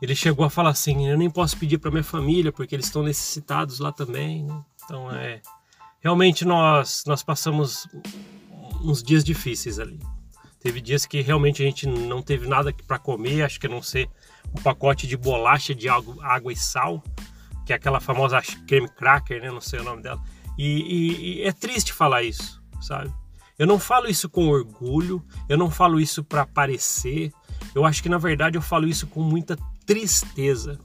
Ele 0.00 0.14
chegou 0.14 0.44
a 0.44 0.50
falar 0.50 0.70
assim: 0.70 1.08
Eu 1.08 1.18
nem 1.18 1.30
posso 1.30 1.56
pedir 1.56 1.78
para 1.78 1.90
minha 1.90 2.04
família 2.04 2.52
porque 2.52 2.74
eles 2.74 2.86
estão 2.86 3.02
necessitados 3.02 3.78
lá 3.78 3.90
também. 3.90 4.44
Né? 4.44 4.64
Então 4.84 5.10
é. 5.10 5.40
Realmente 6.06 6.44
nós, 6.44 7.02
nós 7.04 7.24
passamos 7.24 7.88
uns 8.80 9.02
dias 9.02 9.24
difíceis 9.24 9.80
ali. 9.80 9.98
Teve 10.60 10.80
dias 10.80 11.04
que 11.04 11.20
realmente 11.20 11.64
a 11.64 11.66
gente 11.66 11.84
não 11.84 12.22
teve 12.22 12.46
nada 12.46 12.72
para 12.86 12.96
comer, 12.96 13.42
acho 13.42 13.58
que 13.58 13.66
não 13.66 13.82
sei 13.82 14.08
um 14.56 14.62
pacote 14.62 15.04
de 15.04 15.16
bolacha 15.16 15.74
de 15.74 15.88
água, 15.88 16.14
água 16.24 16.52
e 16.52 16.56
sal, 16.56 17.02
que 17.66 17.72
é 17.72 17.76
aquela 17.76 17.98
famosa 17.98 18.40
creme 18.68 18.88
cracker, 18.88 19.42
né? 19.42 19.50
Não 19.50 19.60
sei 19.60 19.80
o 19.80 19.82
nome 19.82 20.00
dela. 20.00 20.22
E, 20.56 20.78
e, 20.78 21.38
e 21.38 21.42
é 21.42 21.50
triste 21.50 21.92
falar 21.92 22.22
isso, 22.22 22.62
sabe? 22.80 23.12
Eu 23.58 23.66
não 23.66 23.80
falo 23.80 24.06
isso 24.06 24.28
com 24.28 24.46
orgulho, 24.46 25.20
eu 25.48 25.58
não 25.58 25.72
falo 25.72 25.98
isso 25.98 26.22
para 26.22 26.42
aparecer. 26.42 27.32
Eu 27.74 27.84
acho 27.84 28.00
que 28.00 28.08
na 28.08 28.18
verdade 28.18 28.56
eu 28.56 28.62
falo 28.62 28.86
isso 28.86 29.08
com 29.08 29.22
muita 29.24 29.58
tristeza. 29.84 30.78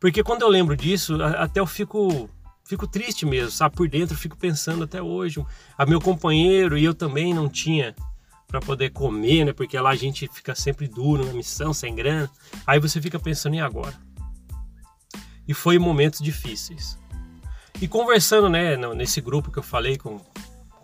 Porque 0.00 0.24
quando 0.24 0.42
eu 0.42 0.48
lembro 0.48 0.76
disso, 0.76 1.22
até 1.22 1.60
eu 1.60 1.66
fico 1.68 2.28
fico 2.64 2.86
triste 2.86 3.26
mesmo, 3.26 3.50
sabe? 3.50 3.76
Por 3.76 3.88
dentro 3.88 4.16
fico 4.16 4.36
pensando 4.36 4.84
até 4.84 5.02
hoje. 5.02 5.44
A 5.76 5.86
meu 5.86 6.00
companheiro 6.00 6.76
e 6.76 6.84
eu 6.84 6.94
também 6.94 7.34
não 7.34 7.48
tinha 7.48 7.94
para 8.46 8.60
poder 8.60 8.90
comer, 8.90 9.46
né? 9.46 9.52
Porque 9.52 9.78
lá 9.78 9.90
a 9.90 9.96
gente 9.96 10.28
fica 10.28 10.54
sempre 10.54 10.86
duro 10.86 11.24
na 11.24 11.32
missão, 11.32 11.72
sem 11.72 11.94
grana. 11.94 12.30
Aí 12.66 12.78
você 12.78 13.00
fica 13.00 13.18
pensando 13.18 13.54
em 13.54 13.60
agora. 13.60 13.94
E 15.48 15.54
foi 15.54 15.78
momentos 15.78 16.20
difíceis. 16.20 16.98
E 17.80 17.88
conversando, 17.88 18.48
né, 18.48 18.76
nesse 18.94 19.20
grupo 19.20 19.50
que 19.50 19.58
eu 19.58 19.62
falei 19.62 19.96
com, 19.96 20.20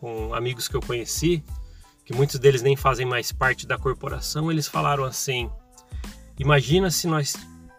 com 0.01 0.35
amigos 0.35 0.67
que 0.67 0.75
eu 0.75 0.81
conheci, 0.81 1.45
que 2.05 2.15
muitos 2.15 2.39
deles 2.39 2.63
nem 2.63 2.75
fazem 2.75 3.07
mais 3.07 3.31
parte 3.31 3.67
da 3.67 3.77
corporação, 3.77 4.51
eles 4.51 4.67
falaram 4.67 5.05
assim: 5.05 5.51
imagina 6.39 6.91
se 6.91 7.07
nós, 7.07 7.37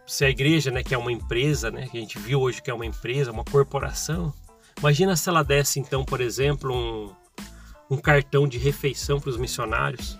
se 0.09 0.25
a 0.25 0.29
igreja, 0.29 0.71
né, 0.71 0.83
que 0.83 0.95
é 0.95 0.97
uma 0.97 1.11
empresa, 1.11 1.69
né, 1.69 1.87
que 1.87 1.97
a 1.97 2.01
gente 2.01 2.17
viu 2.17 2.41
hoje 2.41 2.61
que 2.61 2.71
é 2.71 2.73
uma 2.73 2.85
empresa, 2.85 3.31
uma 3.31 3.45
corporação, 3.45 4.33
imagina 4.79 5.15
se 5.15 5.29
ela 5.29 5.43
desse 5.43 5.79
então, 5.79 6.03
por 6.03 6.19
exemplo, 6.19 6.73
um, 6.73 7.13
um 7.91 7.97
cartão 7.97 8.47
de 8.47 8.57
refeição 8.57 9.19
para 9.19 9.29
os 9.29 9.37
missionários, 9.37 10.19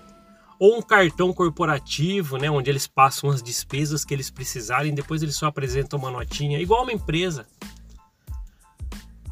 ou 0.60 0.78
um 0.78 0.82
cartão 0.82 1.34
corporativo, 1.34 2.38
né, 2.38 2.52
onde 2.52 2.70
eles 2.70 2.86
passam 2.86 3.32
as 3.32 3.42
despesas 3.42 4.06
que 4.06 4.14
eles 4.14 4.30
precisarem, 4.30 4.94
depois 4.94 5.24
eles 5.24 5.36
só 5.36 5.48
apresentam 5.48 5.98
uma 5.98 6.12
notinha, 6.12 6.60
igual 6.60 6.84
uma 6.84 6.94
empresa. 6.94 7.48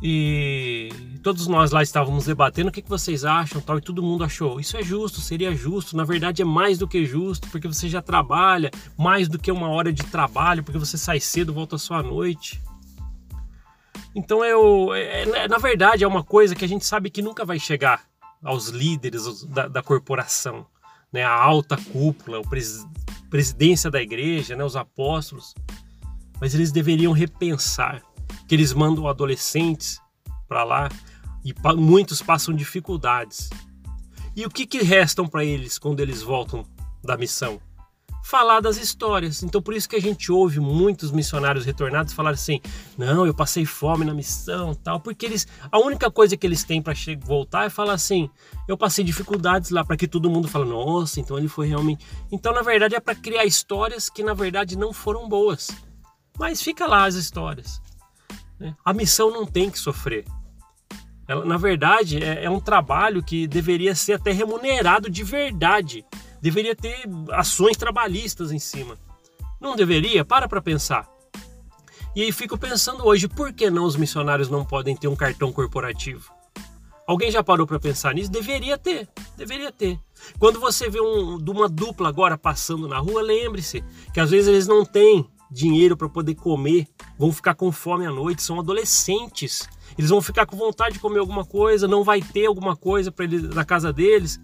E 0.02 0.90
todos 1.24 1.48
nós 1.48 1.72
lá 1.72 1.82
estávamos 1.82 2.26
debatendo 2.26 2.70
o 2.70 2.72
que, 2.72 2.84
vocês 2.88 3.26
acham, 3.26 3.60
tal, 3.60 3.80
e 3.80 3.82
todo 3.82 4.04
mundo 4.04 4.24
achou 4.24 4.60
isso 4.60 4.78
é 4.78 4.84
justo, 4.84 5.20
seria 5.20 5.56
justo. 5.56 5.98
Na 5.98 6.04
verdade, 6.04 6.42
é 6.42 6.46
mais 6.46 6.78
do 6.78 6.88
que 6.88 7.04
justo, 7.06 7.48
porque 7.50 7.68
você 7.68 7.90
já 7.90 8.02
trabalha 8.02 8.70
mais 8.98 9.28
do 9.28 9.40
que 9.40 9.52
uma 9.52 9.70
hora 9.70 9.92
de 9.92 10.04
trabalho, 10.04 10.64
porque 10.64 10.78
você 10.78 10.98
sai 10.98 11.20
cedo, 11.20 11.54
volta 11.54 11.78
só 11.78 11.96
à 11.96 12.04
noite. 12.04 12.62
Então 14.16 14.44
eu, 14.46 14.94
é, 14.94 15.24
é, 15.24 15.48
na 15.48 15.58
verdade, 15.58 16.04
é 16.04 16.08
uma 16.08 16.24
coisa 16.24 16.56
que 16.56 16.66
a 16.66 16.68
gente 16.68 16.86
sabe 16.86 17.10
que 17.10 17.22
nunca 17.22 17.44
vai 17.44 17.60
chegar 17.60 18.04
aos 18.44 18.70
líderes 18.70 19.44
da, 19.46 19.68
da 19.68 19.82
corporação, 19.82 20.66
né, 21.12 21.24
a 21.24 21.34
alta 21.34 21.76
cúpula, 21.92 22.40
a 22.40 22.42
pres, 22.42 22.86
presidência 23.30 23.90
da 23.90 24.02
igreja, 24.02 24.56
né, 24.56 24.64
os 24.64 24.76
apóstolos, 24.76 25.56
mas 26.40 26.54
eles 26.54 26.72
deveriam 26.72 27.12
repensar 27.12 28.02
que 28.48 28.56
eles 28.56 28.74
mandam 28.74 29.08
adolescentes 29.08 30.00
para 30.48 30.64
lá 30.64 30.90
e 31.44 31.54
muitos 31.76 32.22
passam 32.22 32.54
dificuldades. 32.54 33.50
E 34.36 34.46
o 34.46 34.50
que, 34.50 34.66
que 34.66 34.84
restam 34.84 35.28
para 35.28 35.44
eles 35.44 35.78
quando 35.78 36.00
eles 36.00 36.22
voltam 36.22 36.66
da 37.04 37.18
missão? 37.18 37.60
falar 38.28 38.60
das 38.60 38.76
histórias. 38.76 39.42
Então 39.42 39.62
por 39.62 39.74
isso 39.74 39.88
que 39.88 39.96
a 39.96 40.02
gente 40.02 40.30
ouve 40.32 40.60
muitos 40.60 41.12
missionários 41.12 41.66
retornados 41.66 42.12
falar 42.12 42.32
assim: 42.32 42.60
"Não, 42.98 43.26
eu 43.26 43.34
passei 43.34 43.66
fome 43.66 44.04
na 44.04 44.14
missão", 44.14 44.76
tal, 44.76 45.00
porque 45.00 45.26
eles 45.26 45.48
a 45.72 45.80
única 45.80 46.12
coisa 46.12 46.36
que 46.36 46.46
eles 46.46 46.66
têm 46.66 46.82
para 46.82 46.94
voltar 47.22 47.66
é 47.66 47.70
falar 47.70 47.94
assim: 47.94 48.30
"Eu 48.68 48.78
passei 48.78 49.04
dificuldades 49.04 49.70
lá", 49.70 49.84
para 49.86 49.96
que 49.96 50.08
todo 50.08 50.30
mundo 50.30 50.48
fale: 50.48 50.66
"Nossa, 50.66 51.22
então 51.22 51.38
ele 51.38 51.48
foi 51.48 51.68
realmente". 51.68 52.06
Então 52.30 52.54
na 52.54 52.62
verdade 52.62 52.96
é 52.96 53.00
para 53.00 53.16
criar 53.16 53.46
histórias 53.46 54.10
que 54.10 54.22
na 54.22 54.34
verdade 54.34 54.78
não 54.78 54.92
foram 54.92 55.30
boas. 55.30 55.70
Mas 56.38 56.62
fica 56.62 56.86
lá 56.86 57.06
as 57.06 57.16
histórias. 57.16 57.82
Né? 58.60 58.76
A 58.84 58.94
missão 58.94 59.32
não 59.32 59.46
tem 59.46 59.70
que 59.70 59.80
sofrer. 59.80 60.26
Ela, 61.28 61.46
na 61.46 61.58
verdade, 61.58 62.24
é, 62.24 62.46
é 62.46 62.50
um 62.50 62.60
trabalho 62.60 63.24
que 63.24 63.48
deveria 63.48 63.94
ser 63.94 64.14
até 64.14 64.32
remunerado 64.32 65.10
de 65.10 65.24
verdade 65.24 66.06
deveria 66.42 66.76
ter 66.76 67.04
ações 67.32 67.78
trabalhistas 67.78 68.52
em 68.52 68.60
cima. 68.60 68.98
Não 69.60 69.76
deveria? 69.76 70.24
Para 70.24 70.48
para 70.48 70.62
pensar. 70.62 71.08
E 72.16 72.22
aí 72.22 72.32
fico 72.32 72.58
pensando 72.58 73.06
hoje, 73.06 73.28
por 73.28 73.54
que 73.54 73.70
não 73.70 73.86
os 73.86 73.96
missionários 73.96 74.50
não 74.50 74.66
podem 74.66 74.96
ter 74.96 75.08
um 75.08 75.16
cartão 75.16 75.52
corporativo? 75.52 76.32
Alguém 77.08 77.32
já 77.32 77.44
parou 77.44 77.66
para 77.66 77.80
pensar 77.80 78.14
nisso? 78.14 78.30
Deveria 78.30 78.78
ter, 78.78 79.08
deveria 79.38 79.72
ter. 79.72 79.98
Quando 80.38 80.60
você 80.60 80.90
vê 80.90 81.00
um, 81.00 81.38
uma 81.38 81.70
dupla 81.70 82.10
agora 82.10 82.38
passando 82.38 82.88
na 82.88 82.98
rua, 82.98 83.22
lembre-se 83.22 83.84
que 84.14 84.20
às 84.20 84.32
vezes 84.32 84.48
eles 84.48 84.68
não 84.68 84.84
têm 84.84 85.26
dinheiro 85.52 85.96
para 85.96 86.10
poder 86.10 86.36
comer, 86.36 86.88
vão 87.18 87.32
ficar 87.32 87.56
com 87.56 87.72
fome 87.72 88.06
à 88.06 88.12
noite, 88.12 88.44
são 88.44 88.60
adolescentes. 88.60 89.68
Eles 89.98 90.10
vão 90.10 90.22
ficar 90.22 90.46
com 90.46 90.58
vontade 90.58 90.96
de 90.96 91.00
comer 91.00 91.20
alguma 91.20 91.46
coisa, 91.46 91.88
não 91.88 92.04
vai 92.04 92.22
ter 92.22 92.46
alguma 92.46 92.76
coisa 92.76 93.12
para 93.12 93.26
eles 93.26 93.44
na 93.44 93.66
casa 93.66 93.92
deles. 93.92 94.40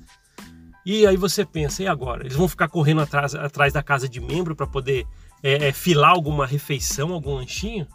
E 0.86 1.06
aí 1.08 1.16
você 1.16 1.46
pensa, 1.46 1.84
e 1.84 1.88
agora? 1.88 2.24
Eles 2.24 2.36
vão 2.36 2.48
ficar 2.48 2.68
correndo 2.68 3.02
atrás, 3.02 3.34
atrás 3.34 3.72
da 3.72 3.82
casa 3.82 4.08
de 4.08 4.20
membro 4.20 4.56
para 4.56 4.68
poder 4.68 5.08
é, 5.42 5.70
é, 5.70 5.72
filar 5.72 6.12
alguma 6.12 6.46
refeição, 6.46 7.14
algum 7.14 7.36
lanchinho? 7.36 7.88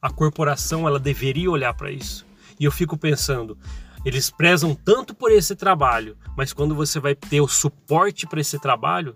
A 0.00 0.10
corporação 0.10 0.86
ela 0.86 0.98
deveria 0.98 1.50
olhar 1.50 1.74
para 1.74 1.90
isso. 1.90 2.26
E 2.58 2.64
eu 2.64 2.72
fico 2.72 2.96
pensando, 2.96 3.56
eles 4.04 4.30
prezam 4.30 4.74
tanto 4.74 5.14
por 5.14 5.30
esse 5.30 5.54
trabalho, 5.54 6.16
mas 6.36 6.52
quando 6.52 6.74
você 6.74 6.98
vai 6.98 7.14
ter 7.14 7.40
o 7.40 7.46
suporte 7.46 8.26
para 8.26 8.40
esse 8.40 8.58
trabalho, 8.58 9.14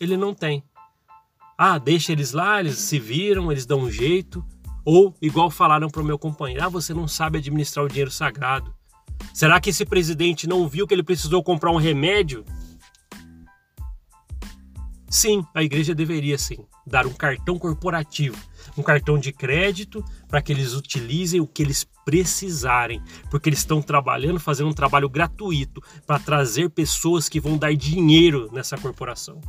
ele 0.00 0.16
não 0.16 0.34
tem. 0.34 0.64
Ah, 1.58 1.78
deixa 1.78 2.12
eles 2.12 2.32
lá, 2.32 2.60
eles 2.60 2.78
se 2.78 2.98
viram, 2.98 3.50
eles 3.50 3.64
dão 3.64 3.80
um 3.80 3.90
jeito. 3.90 4.44
Ou, 4.84 5.14
igual 5.20 5.50
falaram 5.50 5.88
para 5.88 6.02
o 6.02 6.04
meu 6.04 6.18
companheiro, 6.18 6.64
ah, 6.64 6.68
você 6.68 6.92
não 6.92 7.08
sabe 7.08 7.38
administrar 7.38 7.84
o 7.84 7.88
dinheiro 7.88 8.10
sagrado. 8.10 8.74
Será 9.32 9.60
que 9.60 9.70
esse 9.70 9.84
presidente 9.84 10.46
não 10.46 10.68
viu 10.68 10.86
que 10.86 10.94
ele 10.94 11.02
precisou 11.02 11.42
comprar 11.42 11.72
um 11.72 11.76
remédio? 11.76 12.44
Sim, 15.08 15.44
a 15.54 15.62
igreja 15.62 15.94
deveria 15.94 16.36
sim 16.36 16.66
dar 16.86 17.06
um 17.06 17.12
cartão 17.12 17.58
corporativo, 17.58 18.36
um 18.76 18.82
cartão 18.82 19.18
de 19.18 19.32
crédito 19.32 20.04
para 20.28 20.42
que 20.42 20.52
eles 20.52 20.74
utilizem 20.74 21.40
o 21.40 21.46
que 21.46 21.62
eles 21.62 21.86
precisarem, 22.04 23.02
porque 23.30 23.48
eles 23.48 23.60
estão 23.60 23.80
trabalhando, 23.80 24.38
fazendo 24.38 24.68
um 24.68 24.74
trabalho 24.74 25.08
gratuito 25.08 25.82
para 26.06 26.18
trazer 26.18 26.70
pessoas 26.70 27.28
que 27.28 27.40
vão 27.40 27.56
dar 27.56 27.74
dinheiro 27.74 28.50
nessa 28.52 28.76
corporação. 28.76 29.40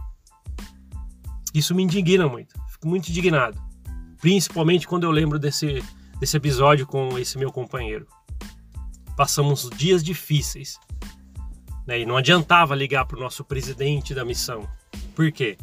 Isso 1.54 1.74
me 1.74 1.84
indigna 1.84 2.28
muito, 2.28 2.54
fico 2.70 2.88
muito 2.88 3.10
indignado, 3.10 3.62
principalmente 4.20 4.88
quando 4.88 5.04
eu 5.04 5.12
lembro 5.12 5.40
desse, 5.40 5.84
desse 6.20 6.38
episódio 6.38 6.86
com 6.86 7.18
esse 7.18 7.38
meu 7.38 7.52
companheiro 7.52 8.08
passamos 9.18 9.68
dias 9.76 10.02
difíceis. 10.04 10.80
Né? 11.86 12.02
E 12.02 12.06
não 12.06 12.16
adiantava 12.16 12.76
ligar 12.76 13.06
para 13.06 13.18
o 13.18 13.20
nosso 13.20 13.44
presidente 13.44 14.14
da 14.14 14.24
missão. 14.24 14.70
Por 15.16 15.30
quê? 15.32 15.58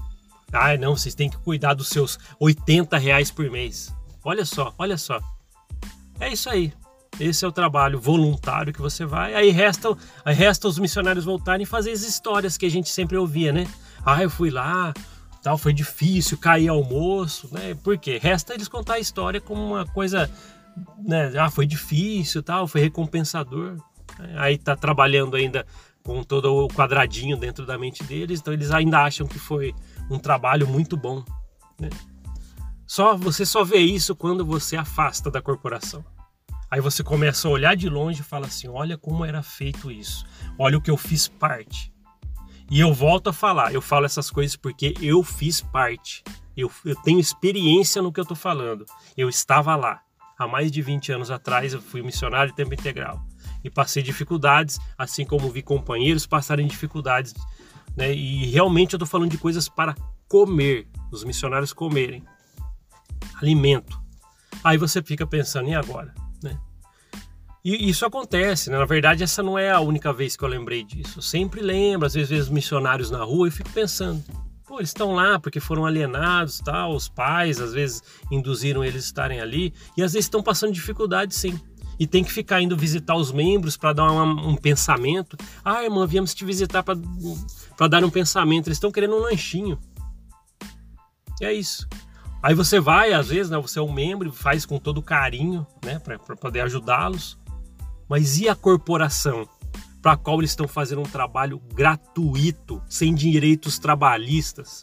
Ah, 0.52 0.76
não, 0.76 0.96
vocês 0.96 1.14
têm 1.14 1.30
que 1.30 1.38
cuidar 1.38 1.74
dos 1.74 1.88
seus 1.88 2.18
80 2.38 2.98
reais 2.98 3.30
por 3.30 3.48
mês. 3.50 3.94
Olha 4.24 4.44
só, 4.44 4.74
olha 4.76 4.98
só. 4.98 5.20
É 6.18 6.32
isso 6.32 6.50
aí. 6.50 6.72
Esse 7.18 7.44
é 7.44 7.48
o 7.48 7.52
trabalho 7.52 8.00
voluntário 8.00 8.72
que 8.72 8.80
você 8.80 9.04
vai. 9.04 9.34
Aí 9.34 9.50
resta, 9.50 9.96
aí 10.24 10.34
resta 10.34 10.66
os 10.66 10.78
missionários 10.78 11.24
voltarem 11.24 11.62
e 11.62 11.66
fazer 11.66 11.92
as 11.92 12.02
histórias 12.02 12.56
que 12.56 12.66
a 12.66 12.70
gente 12.70 12.88
sempre 12.88 13.16
ouvia, 13.16 13.52
né? 13.52 13.68
Ah, 14.04 14.20
eu 14.22 14.30
fui 14.30 14.50
lá, 14.50 14.92
tal, 15.44 15.58
foi 15.58 15.74
difícil, 15.74 16.38
cair 16.38 16.68
almoço, 16.68 17.50
né? 17.52 17.74
Por 17.74 17.98
quê? 17.98 18.18
Resta 18.20 18.54
eles 18.54 18.66
contar 18.66 18.94
a 18.94 18.98
história 18.98 19.42
como 19.42 19.62
uma 19.62 19.84
coisa, 19.84 20.28
né? 21.06 21.30
Ah, 21.38 21.50
foi 21.50 21.66
difícil, 21.66 22.42
tal, 22.42 22.66
foi 22.66 22.80
recompensador. 22.80 23.76
Aí 24.36 24.56
tá 24.56 24.74
trabalhando 24.74 25.36
ainda 25.36 25.66
com 26.02 26.22
todo 26.22 26.64
o 26.64 26.68
quadradinho 26.68 27.36
dentro 27.36 27.66
da 27.66 27.76
mente 27.76 28.02
deles, 28.04 28.40
então 28.40 28.54
eles 28.54 28.70
ainda 28.70 29.00
acham 29.02 29.26
que 29.26 29.38
foi 29.38 29.74
um 30.10 30.18
trabalho 30.18 30.66
muito 30.66 30.96
bom, 30.96 31.22
né? 31.78 31.90
Só 32.86 33.14
você 33.14 33.44
só 33.44 33.62
vê 33.62 33.80
isso 33.80 34.16
quando 34.16 34.46
você 34.46 34.76
afasta 34.76 35.30
da 35.30 35.42
corporação. 35.42 36.02
Aí 36.70 36.80
você 36.80 37.04
começa 37.04 37.48
a 37.48 37.50
olhar 37.50 37.76
de 37.76 37.88
longe 37.90 38.22
e 38.22 38.24
fala 38.24 38.46
assim: 38.46 38.68
olha 38.68 38.96
como 38.96 39.26
era 39.26 39.42
feito 39.42 39.90
isso, 39.90 40.24
olha 40.58 40.78
o 40.78 40.80
que 40.80 40.90
eu 40.90 40.96
fiz 40.96 41.28
parte. 41.28 41.93
E 42.70 42.80
eu 42.80 42.92
volto 42.92 43.28
a 43.28 43.32
falar, 43.32 43.72
eu 43.72 43.82
falo 43.82 44.06
essas 44.06 44.30
coisas 44.30 44.56
porque 44.56 44.94
eu 45.00 45.22
fiz 45.22 45.60
parte. 45.60 46.22
Eu, 46.56 46.70
eu 46.84 46.96
tenho 46.96 47.20
experiência 47.20 48.00
no 48.00 48.12
que 48.12 48.20
eu 48.20 48.22
estou 48.22 48.36
falando. 48.36 48.86
Eu 49.16 49.28
estava 49.28 49.76
lá. 49.76 50.00
Há 50.38 50.48
mais 50.48 50.70
de 50.72 50.82
20 50.82 51.12
anos 51.12 51.30
atrás 51.30 51.72
eu 51.72 51.80
fui 51.80 52.02
missionário 52.02 52.50
de 52.50 52.56
tempo 52.56 52.74
integral. 52.74 53.24
E 53.62 53.70
passei 53.70 54.02
dificuldades, 54.02 54.78
assim 54.98 55.24
como 55.24 55.50
vi 55.50 55.62
companheiros 55.62 56.26
passarem 56.26 56.66
dificuldades. 56.66 57.34
Né? 57.96 58.12
E 58.12 58.46
realmente 58.46 58.94
eu 58.94 58.96
estou 58.96 59.06
falando 59.06 59.30
de 59.30 59.38
coisas 59.38 59.68
para 59.68 59.94
comer, 60.28 60.88
os 61.12 61.22
missionários 61.24 61.72
comerem. 61.72 62.24
Alimento. 63.40 64.00
Aí 64.62 64.76
você 64.76 65.02
fica 65.02 65.26
pensando, 65.26 65.68
e 65.68 65.74
agora? 65.74 66.14
Né? 66.42 66.58
E 67.64 67.88
isso 67.88 68.04
acontece, 68.04 68.68
né? 68.68 68.78
na 68.78 68.84
verdade 68.84 69.22
essa 69.22 69.42
não 69.42 69.58
é 69.58 69.70
a 69.70 69.80
única 69.80 70.12
vez 70.12 70.36
que 70.36 70.44
eu 70.44 70.48
lembrei 70.48 70.84
disso. 70.84 71.18
Eu 71.18 71.22
sempre 71.22 71.62
lembro, 71.62 72.06
às 72.06 72.12
vezes 72.12 72.28
vejo 72.28 72.52
missionários 72.52 73.10
na 73.10 73.24
rua 73.24 73.48
e 73.48 73.50
fico 73.50 73.70
pensando, 73.70 74.22
pô, 74.66 74.80
eles 74.80 74.90
estão 74.90 75.14
lá 75.14 75.38
porque 75.38 75.60
foram 75.60 75.86
alienados, 75.86 76.58
tal, 76.58 76.94
os 76.94 77.08
pais 77.08 77.60
às 77.60 77.72
vezes 77.72 78.02
induziram 78.30 78.84
eles 78.84 79.04
a 79.04 79.06
estarem 79.06 79.40
ali 79.40 79.72
e 79.96 80.02
às 80.02 80.12
vezes 80.12 80.26
estão 80.26 80.42
passando 80.42 80.72
dificuldade 80.72 81.34
sim. 81.34 81.58
E 81.98 82.06
tem 82.06 82.24
que 82.24 82.32
ficar 82.32 82.60
indo 82.60 82.76
visitar 82.76 83.14
os 83.14 83.32
membros 83.32 83.76
para 83.76 83.92
dar 83.92 84.10
uma, 84.10 84.24
um 84.24 84.56
pensamento. 84.56 85.36
Ah, 85.64 85.84
irmã, 85.84 86.06
viemos 86.06 86.34
te 86.34 86.44
visitar 86.44 86.82
para 86.82 87.88
dar 87.88 88.04
um 88.04 88.10
pensamento. 88.10 88.66
Eles 88.66 88.78
estão 88.78 88.90
querendo 88.90 89.14
um 89.14 89.20
lanchinho. 89.20 89.78
E 91.40 91.44
é 91.44 91.52
isso. 91.52 91.88
Aí 92.42 92.52
você 92.52 92.80
vai, 92.80 93.12
às 93.12 93.28
vezes, 93.28 93.48
né, 93.48 93.56
você 93.58 93.78
é 93.78 93.82
um 93.82 93.92
membro, 93.92 94.32
faz 94.32 94.66
com 94.66 94.76
todo 94.78 95.00
carinho, 95.00 95.64
né, 95.84 96.00
para 96.00 96.18
poder 96.36 96.60
ajudá-los. 96.62 97.38
Mas 98.08 98.38
e 98.38 98.48
a 98.48 98.54
corporação 98.54 99.48
para 100.02 100.12
a 100.12 100.16
qual 100.16 100.38
eles 100.38 100.50
estão 100.50 100.68
fazendo 100.68 101.00
um 101.00 101.04
trabalho 101.04 101.58
gratuito, 101.72 102.82
sem 102.88 103.14
direitos 103.14 103.78
trabalhistas? 103.78 104.82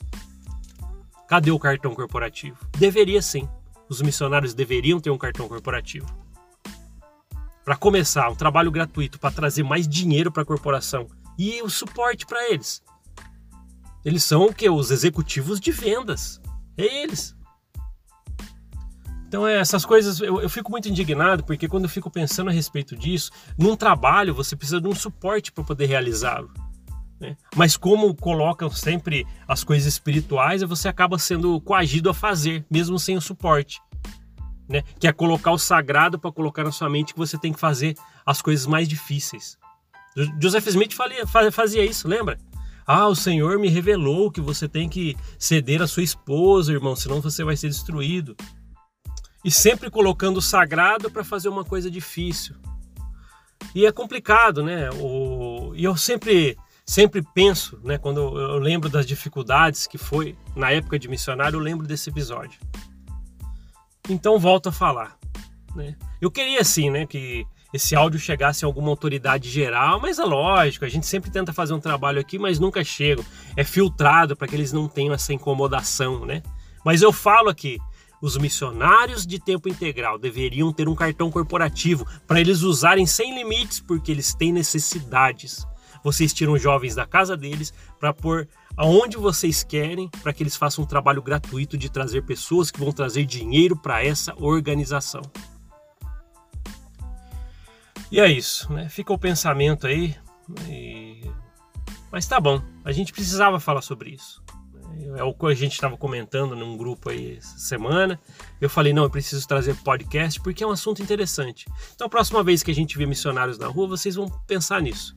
Cadê 1.27 1.51
o 1.51 1.59
cartão 1.59 1.93
corporativo? 1.93 2.57
Deveria 2.77 3.21
sim. 3.21 3.47
Os 3.87 4.01
missionários 4.01 4.53
deveriam 4.53 4.99
ter 4.99 5.11
um 5.11 5.17
cartão 5.17 5.47
corporativo. 5.47 6.07
Para 7.63 7.75
começar, 7.75 8.29
um 8.29 8.35
trabalho 8.35 8.71
gratuito 8.71 9.19
para 9.19 9.31
trazer 9.31 9.63
mais 9.63 9.87
dinheiro 9.87 10.31
para 10.31 10.41
a 10.41 10.45
corporação 10.45 11.07
e 11.37 11.61
o 11.61 11.69
suporte 11.69 12.25
para 12.25 12.49
eles. 12.49 12.81
Eles 14.03 14.23
são 14.23 14.47
o 14.47 14.53
que? 14.53 14.67
Os 14.69 14.89
executivos 14.89 15.59
de 15.59 15.71
vendas. 15.71 16.41
É 16.75 17.03
eles. 17.03 17.35
Então, 19.31 19.47
é, 19.47 19.59
essas 19.59 19.85
coisas 19.85 20.19
eu, 20.19 20.41
eu, 20.41 20.49
fico 20.49 20.69
muito 20.69 20.89
indignado 20.89 21.41
porque 21.45 21.65
quando 21.65 21.85
eu 21.85 21.89
fico 21.89 22.11
pensando 22.11 22.49
a 22.49 22.51
respeito 22.53 22.97
disso, 22.97 23.31
num 23.57 23.77
trabalho 23.77 24.33
você 24.33 24.57
precisa 24.57 24.81
de 24.81 24.89
um 24.89 24.93
suporte 24.93 25.53
para 25.53 25.63
poder 25.63 25.85
realizá-lo. 25.85 26.51
Né? 27.17 27.37
Mas 27.55 27.77
como 27.77 28.13
colocam 28.13 28.69
sempre 28.69 29.25
as 29.47 29.63
coisas 29.63 29.87
espirituais, 29.87 30.63
você 30.63 30.89
acaba 30.89 31.17
sendo 31.17 31.61
coagido 31.61 32.09
a 32.09 32.13
fazer, 32.13 32.65
mesmo 32.69 32.99
sem 32.99 33.15
o 33.15 33.21
suporte. 33.21 33.79
Né? 34.67 34.83
Que 34.99 35.07
é 35.07 35.13
colocar 35.13 35.51
o 35.51 35.57
sagrado 35.57 36.19
para 36.19 36.29
colocar 36.29 36.65
na 36.65 36.71
sua 36.73 36.89
mente 36.89 37.13
que 37.13 37.19
você 37.19 37.37
tem 37.37 37.53
que 37.53 37.59
fazer 37.59 37.95
as 38.25 38.41
coisas 38.41 38.67
mais 38.67 38.85
difíceis. 38.85 39.57
Joseph 40.41 40.67
Smith 40.67 40.93
fazia 41.53 41.85
isso, 41.85 42.05
lembra? 42.05 42.37
Ah, 42.85 43.07
o 43.07 43.15
Senhor 43.15 43.57
me 43.57 43.69
revelou 43.69 44.29
que 44.29 44.41
você 44.41 44.67
tem 44.67 44.89
que 44.89 45.15
ceder 45.39 45.81
a 45.81 45.87
sua 45.87 46.03
esposa, 46.03 46.73
irmão, 46.73 46.97
senão 46.97 47.21
você 47.21 47.45
vai 47.45 47.55
ser 47.55 47.69
destruído 47.69 48.35
e 49.43 49.51
sempre 49.51 49.89
colocando 49.89 50.37
o 50.37 50.41
sagrado 50.41 51.09
para 51.09 51.23
fazer 51.23 51.49
uma 51.49 51.63
coisa 51.63 51.89
difícil. 51.89 52.55
E 53.73 53.85
é 53.85 53.91
complicado, 53.91 54.63
né? 54.63 54.89
O... 54.91 55.73
E 55.75 55.83
eu 55.83 55.95
sempre, 55.95 56.57
sempre 56.85 57.21
penso, 57.33 57.79
né? 57.83 57.97
Quando 57.97 58.19
eu 58.19 58.57
lembro 58.59 58.89
das 58.89 59.05
dificuldades 59.05 59.87
que 59.87 59.97
foi 59.97 60.35
na 60.55 60.71
época 60.71 60.99
de 60.99 61.07
missionário, 61.07 61.57
eu 61.57 61.61
lembro 61.61 61.87
desse 61.87 62.09
episódio. 62.09 62.59
Então 64.09 64.39
volto 64.39 64.69
a 64.69 64.71
falar. 64.71 65.17
Né? 65.75 65.95
Eu 66.19 66.29
queria 66.29 66.63
sim, 66.63 66.89
né? 66.89 67.05
Que 67.05 67.45
esse 67.73 67.95
áudio 67.95 68.19
chegasse 68.19 68.65
a 68.65 68.67
alguma 68.67 68.89
autoridade 68.89 69.49
geral, 69.49 69.99
mas 70.01 70.19
é 70.19 70.25
lógico, 70.25 70.83
a 70.83 70.89
gente 70.89 71.07
sempre 71.07 71.31
tenta 71.31 71.53
fazer 71.53 71.73
um 71.73 71.79
trabalho 71.79 72.19
aqui, 72.19 72.37
mas 72.37 72.59
nunca 72.59 72.83
chega. 72.83 73.23
É 73.55 73.63
filtrado 73.63 74.35
para 74.35 74.47
que 74.47 74.55
eles 74.55 74.73
não 74.73 74.89
tenham 74.89 75.13
essa 75.13 75.33
incomodação, 75.33 76.25
né? 76.25 76.43
Mas 76.83 77.01
eu 77.01 77.13
falo 77.13 77.49
aqui, 77.49 77.79
os 78.21 78.37
missionários 78.37 79.25
de 79.25 79.39
tempo 79.39 79.67
integral 79.67 80.19
deveriam 80.19 80.71
ter 80.71 80.87
um 80.87 80.95
cartão 80.95 81.31
corporativo 81.31 82.05
para 82.27 82.39
eles 82.39 82.61
usarem 82.61 83.05
sem 83.05 83.35
limites, 83.35 83.79
porque 83.79 84.11
eles 84.11 84.33
têm 84.35 84.53
necessidades. 84.53 85.65
Vocês 86.03 86.33
tiram 86.33 86.57
jovens 86.57 86.95
da 86.95 87.05
casa 87.05 87.35
deles 87.35 87.73
para 87.99 88.13
pôr 88.13 88.47
aonde 88.77 89.17
vocês 89.17 89.63
querem, 89.63 90.09
para 90.21 90.33
que 90.33 90.43
eles 90.43 90.55
façam 90.55 90.83
um 90.83 90.87
trabalho 90.87 91.21
gratuito 91.21 91.77
de 91.77 91.89
trazer 91.89 92.23
pessoas 92.23 92.71
que 92.71 92.79
vão 92.79 92.91
trazer 92.91 93.25
dinheiro 93.25 93.75
para 93.75 94.03
essa 94.03 94.33
organização. 94.37 95.21
E 98.11 98.19
é 98.19 98.27
isso, 98.27 98.71
né? 98.73 98.89
Fica 98.89 99.13
o 99.13 99.17
pensamento 99.17 99.87
aí. 99.87 100.15
E... 100.67 101.21
Mas 102.11 102.27
tá 102.27 102.39
bom, 102.39 102.61
a 102.83 102.91
gente 102.91 103.13
precisava 103.13 103.59
falar 103.59 103.81
sobre 103.81 104.09
isso. 104.09 104.43
É 105.15 105.23
o 105.23 105.33
que 105.33 105.45
a 105.45 105.53
gente 105.53 105.73
estava 105.73 105.97
comentando 105.97 106.55
num 106.55 106.77
grupo 106.77 107.09
aí 107.09 107.37
essa 107.37 107.57
semana. 107.59 108.19
Eu 108.59 108.69
falei, 108.69 108.93
não, 108.93 109.03
eu 109.03 109.09
preciso 109.09 109.45
trazer 109.47 109.75
podcast 109.83 110.39
porque 110.39 110.63
é 110.63 110.67
um 110.67 110.71
assunto 110.71 111.01
interessante. 111.01 111.65
Então, 111.93 112.07
a 112.07 112.09
próxima 112.09 112.43
vez 112.43 112.63
que 112.63 112.71
a 112.71 112.75
gente 112.75 112.97
vê 112.97 113.05
missionários 113.05 113.57
na 113.57 113.67
rua, 113.67 113.87
vocês 113.87 114.15
vão 114.15 114.29
pensar 114.47 114.81
nisso. 114.81 115.15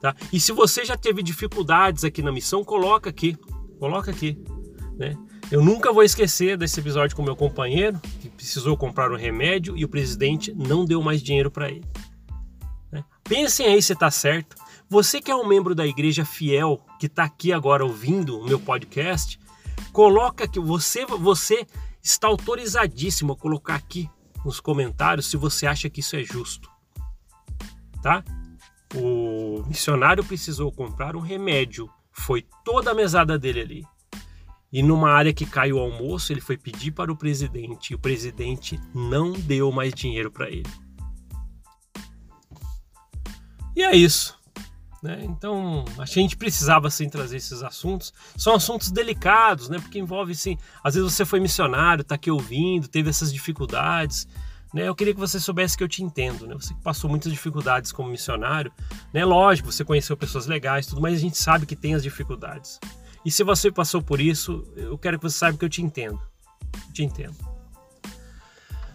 Tá? 0.00 0.14
E 0.32 0.40
se 0.40 0.52
você 0.52 0.84
já 0.84 0.96
teve 0.96 1.22
dificuldades 1.22 2.04
aqui 2.04 2.22
na 2.22 2.32
missão, 2.32 2.64
coloca 2.64 3.10
aqui. 3.10 3.36
Coloca 3.78 4.10
aqui. 4.10 4.38
Né? 4.96 5.16
Eu 5.50 5.62
nunca 5.62 5.92
vou 5.92 6.02
esquecer 6.02 6.56
desse 6.56 6.78
episódio 6.78 7.16
com 7.16 7.22
meu 7.22 7.34
companheiro, 7.34 7.98
que 8.20 8.28
precisou 8.28 8.76
comprar 8.76 9.10
um 9.10 9.16
remédio 9.16 9.76
e 9.76 9.84
o 9.84 9.88
presidente 9.88 10.54
não 10.54 10.84
deu 10.84 11.02
mais 11.02 11.22
dinheiro 11.22 11.50
para 11.50 11.68
ele. 11.68 11.84
Né? 12.92 13.04
Pensem 13.24 13.66
aí 13.66 13.82
se 13.82 13.92
está 13.92 14.10
certo. 14.10 14.56
Você 14.90 15.20
que 15.20 15.30
é 15.30 15.36
um 15.36 15.46
membro 15.46 15.72
da 15.72 15.86
igreja 15.86 16.24
fiel, 16.24 16.84
que 16.98 17.06
está 17.06 17.22
aqui 17.22 17.52
agora 17.52 17.84
ouvindo 17.84 18.40
o 18.40 18.44
meu 18.44 18.58
podcast, 18.58 19.38
coloca 19.92 20.48
que 20.48 20.58
você, 20.58 21.06
você 21.06 21.64
está 22.02 22.26
autorizadíssimo 22.26 23.32
a 23.32 23.36
colocar 23.36 23.76
aqui 23.76 24.10
nos 24.44 24.58
comentários 24.58 25.26
se 25.26 25.36
você 25.36 25.64
acha 25.64 25.88
que 25.88 26.00
isso 26.00 26.16
é 26.16 26.24
justo. 26.24 26.68
Tá? 28.02 28.24
O 28.92 29.62
missionário 29.68 30.24
precisou 30.24 30.72
comprar 30.72 31.14
um 31.14 31.20
remédio, 31.20 31.88
foi 32.10 32.44
toda 32.64 32.90
a 32.90 32.94
mesada 32.94 33.38
dele 33.38 33.60
ali. 33.60 33.86
E 34.72 34.82
numa 34.82 35.12
área 35.12 35.32
que 35.32 35.46
caiu 35.46 35.76
o 35.76 35.80
almoço, 35.80 36.32
ele 36.32 36.40
foi 36.40 36.56
pedir 36.56 36.90
para 36.90 37.12
o 37.12 37.16
presidente 37.16 37.90
e 37.90 37.94
o 37.94 37.98
presidente 37.98 38.80
não 38.92 39.30
deu 39.30 39.70
mais 39.70 39.94
dinheiro 39.94 40.32
para 40.32 40.50
ele. 40.50 40.68
E 43.76 43.84
é 43.84 43.94
isso. 43.94 44.39
Né? 45.02 45.24
Então, 45.24 45.84
a 45.98 46.04
gente 46.04 46.36
precisava 46.36 46.90
sim 46.90 47.08
trazer 47.08 47.38
esses 47.38 47.62
assuntos. 47.62 48.12
São 48.36 48.54
assuntos 48.54 48.90
delicados, 48.90 49.68
né? 49.68 49.78
Porque 49.78 49.98
envolve 49.98 50.34
sim. 50.34 50.58
Às 50.84 50.94
vezes 50.94 51.12
você 51.12 51.24
foi 51.24 51.40
missionário, 51.40 52.02
está 52.02 52.16
aqui 52.16 52.30
ouvindo, 52.30 52.86
teve 52.86 53.08
essas 53.08 53.32
dificuldades. 53.32 54.28
Né? 54.74 54.86
Eu 54.86 54.94
queria 54.94 55.14
que 55.14 55.20
você 55.20 55.40
soubesse 55.40 55.76
que 55.76 55.82
eu 55.82 55.88
te 55.88 56.02
entendo. 56.02 56.46
Né? 56.46 56.54
Você 56.54 56.74
que 56.74 56.82
passou 56.82 57.08
muitas 57.08 57.32
dificuldades 57.32 57.92
como 57.92 58.10
missionário. 58.10 58.72
Né? 59.12 59.24
Lógico, 59.24 59.72
você 59.72 59.84
conheceu 59.84 60.16
pessoas 60.16 60.46
legais, 60.46 60.86
tudo, 60.86 61.00
mas 61.00 61.14
a 61.14 61.20
gente 61.20 61.38
sabe 61.38 61.66
que 61.66 61.74
tem 61.74 61.94
as 61.94 62.02
dificuldades. 62.02 62.78
E 63.24 63.30
se 63.30 63.42
você 63.42 63.70
passou 63.70 64.02
por 64.02 64.20
isso, 64.20 64.66
eu 64.76 64.96
quero 64.98 65.18
que 65.18 65.22
você 65.22 65.38
saiba 65.38 65.58
que 65.58 65.64
eu 65.64 65.68
te 65.68 65.82
entendo. 65.82 66.20
Eu 66.88 66.92
te 66.92 67.02
entendo. 67.02 67.36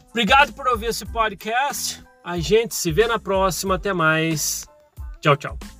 Obrigado 0.09 0.53
por 0.53 0.67
ouvir 0.67 0.87
esse 0.87 1.05
podcast. 1.05 2.03
A 2.23 2.39
gente 2.39 2.73
se 2.73 2.91
vê 2.91 3.05
na 3.05 3.19
próxima. 3.19 3.75
Até 3.75 3.93
mais. 3.93 4.65
Tchau, 5.19 5.35
tchau. 5.35 5.74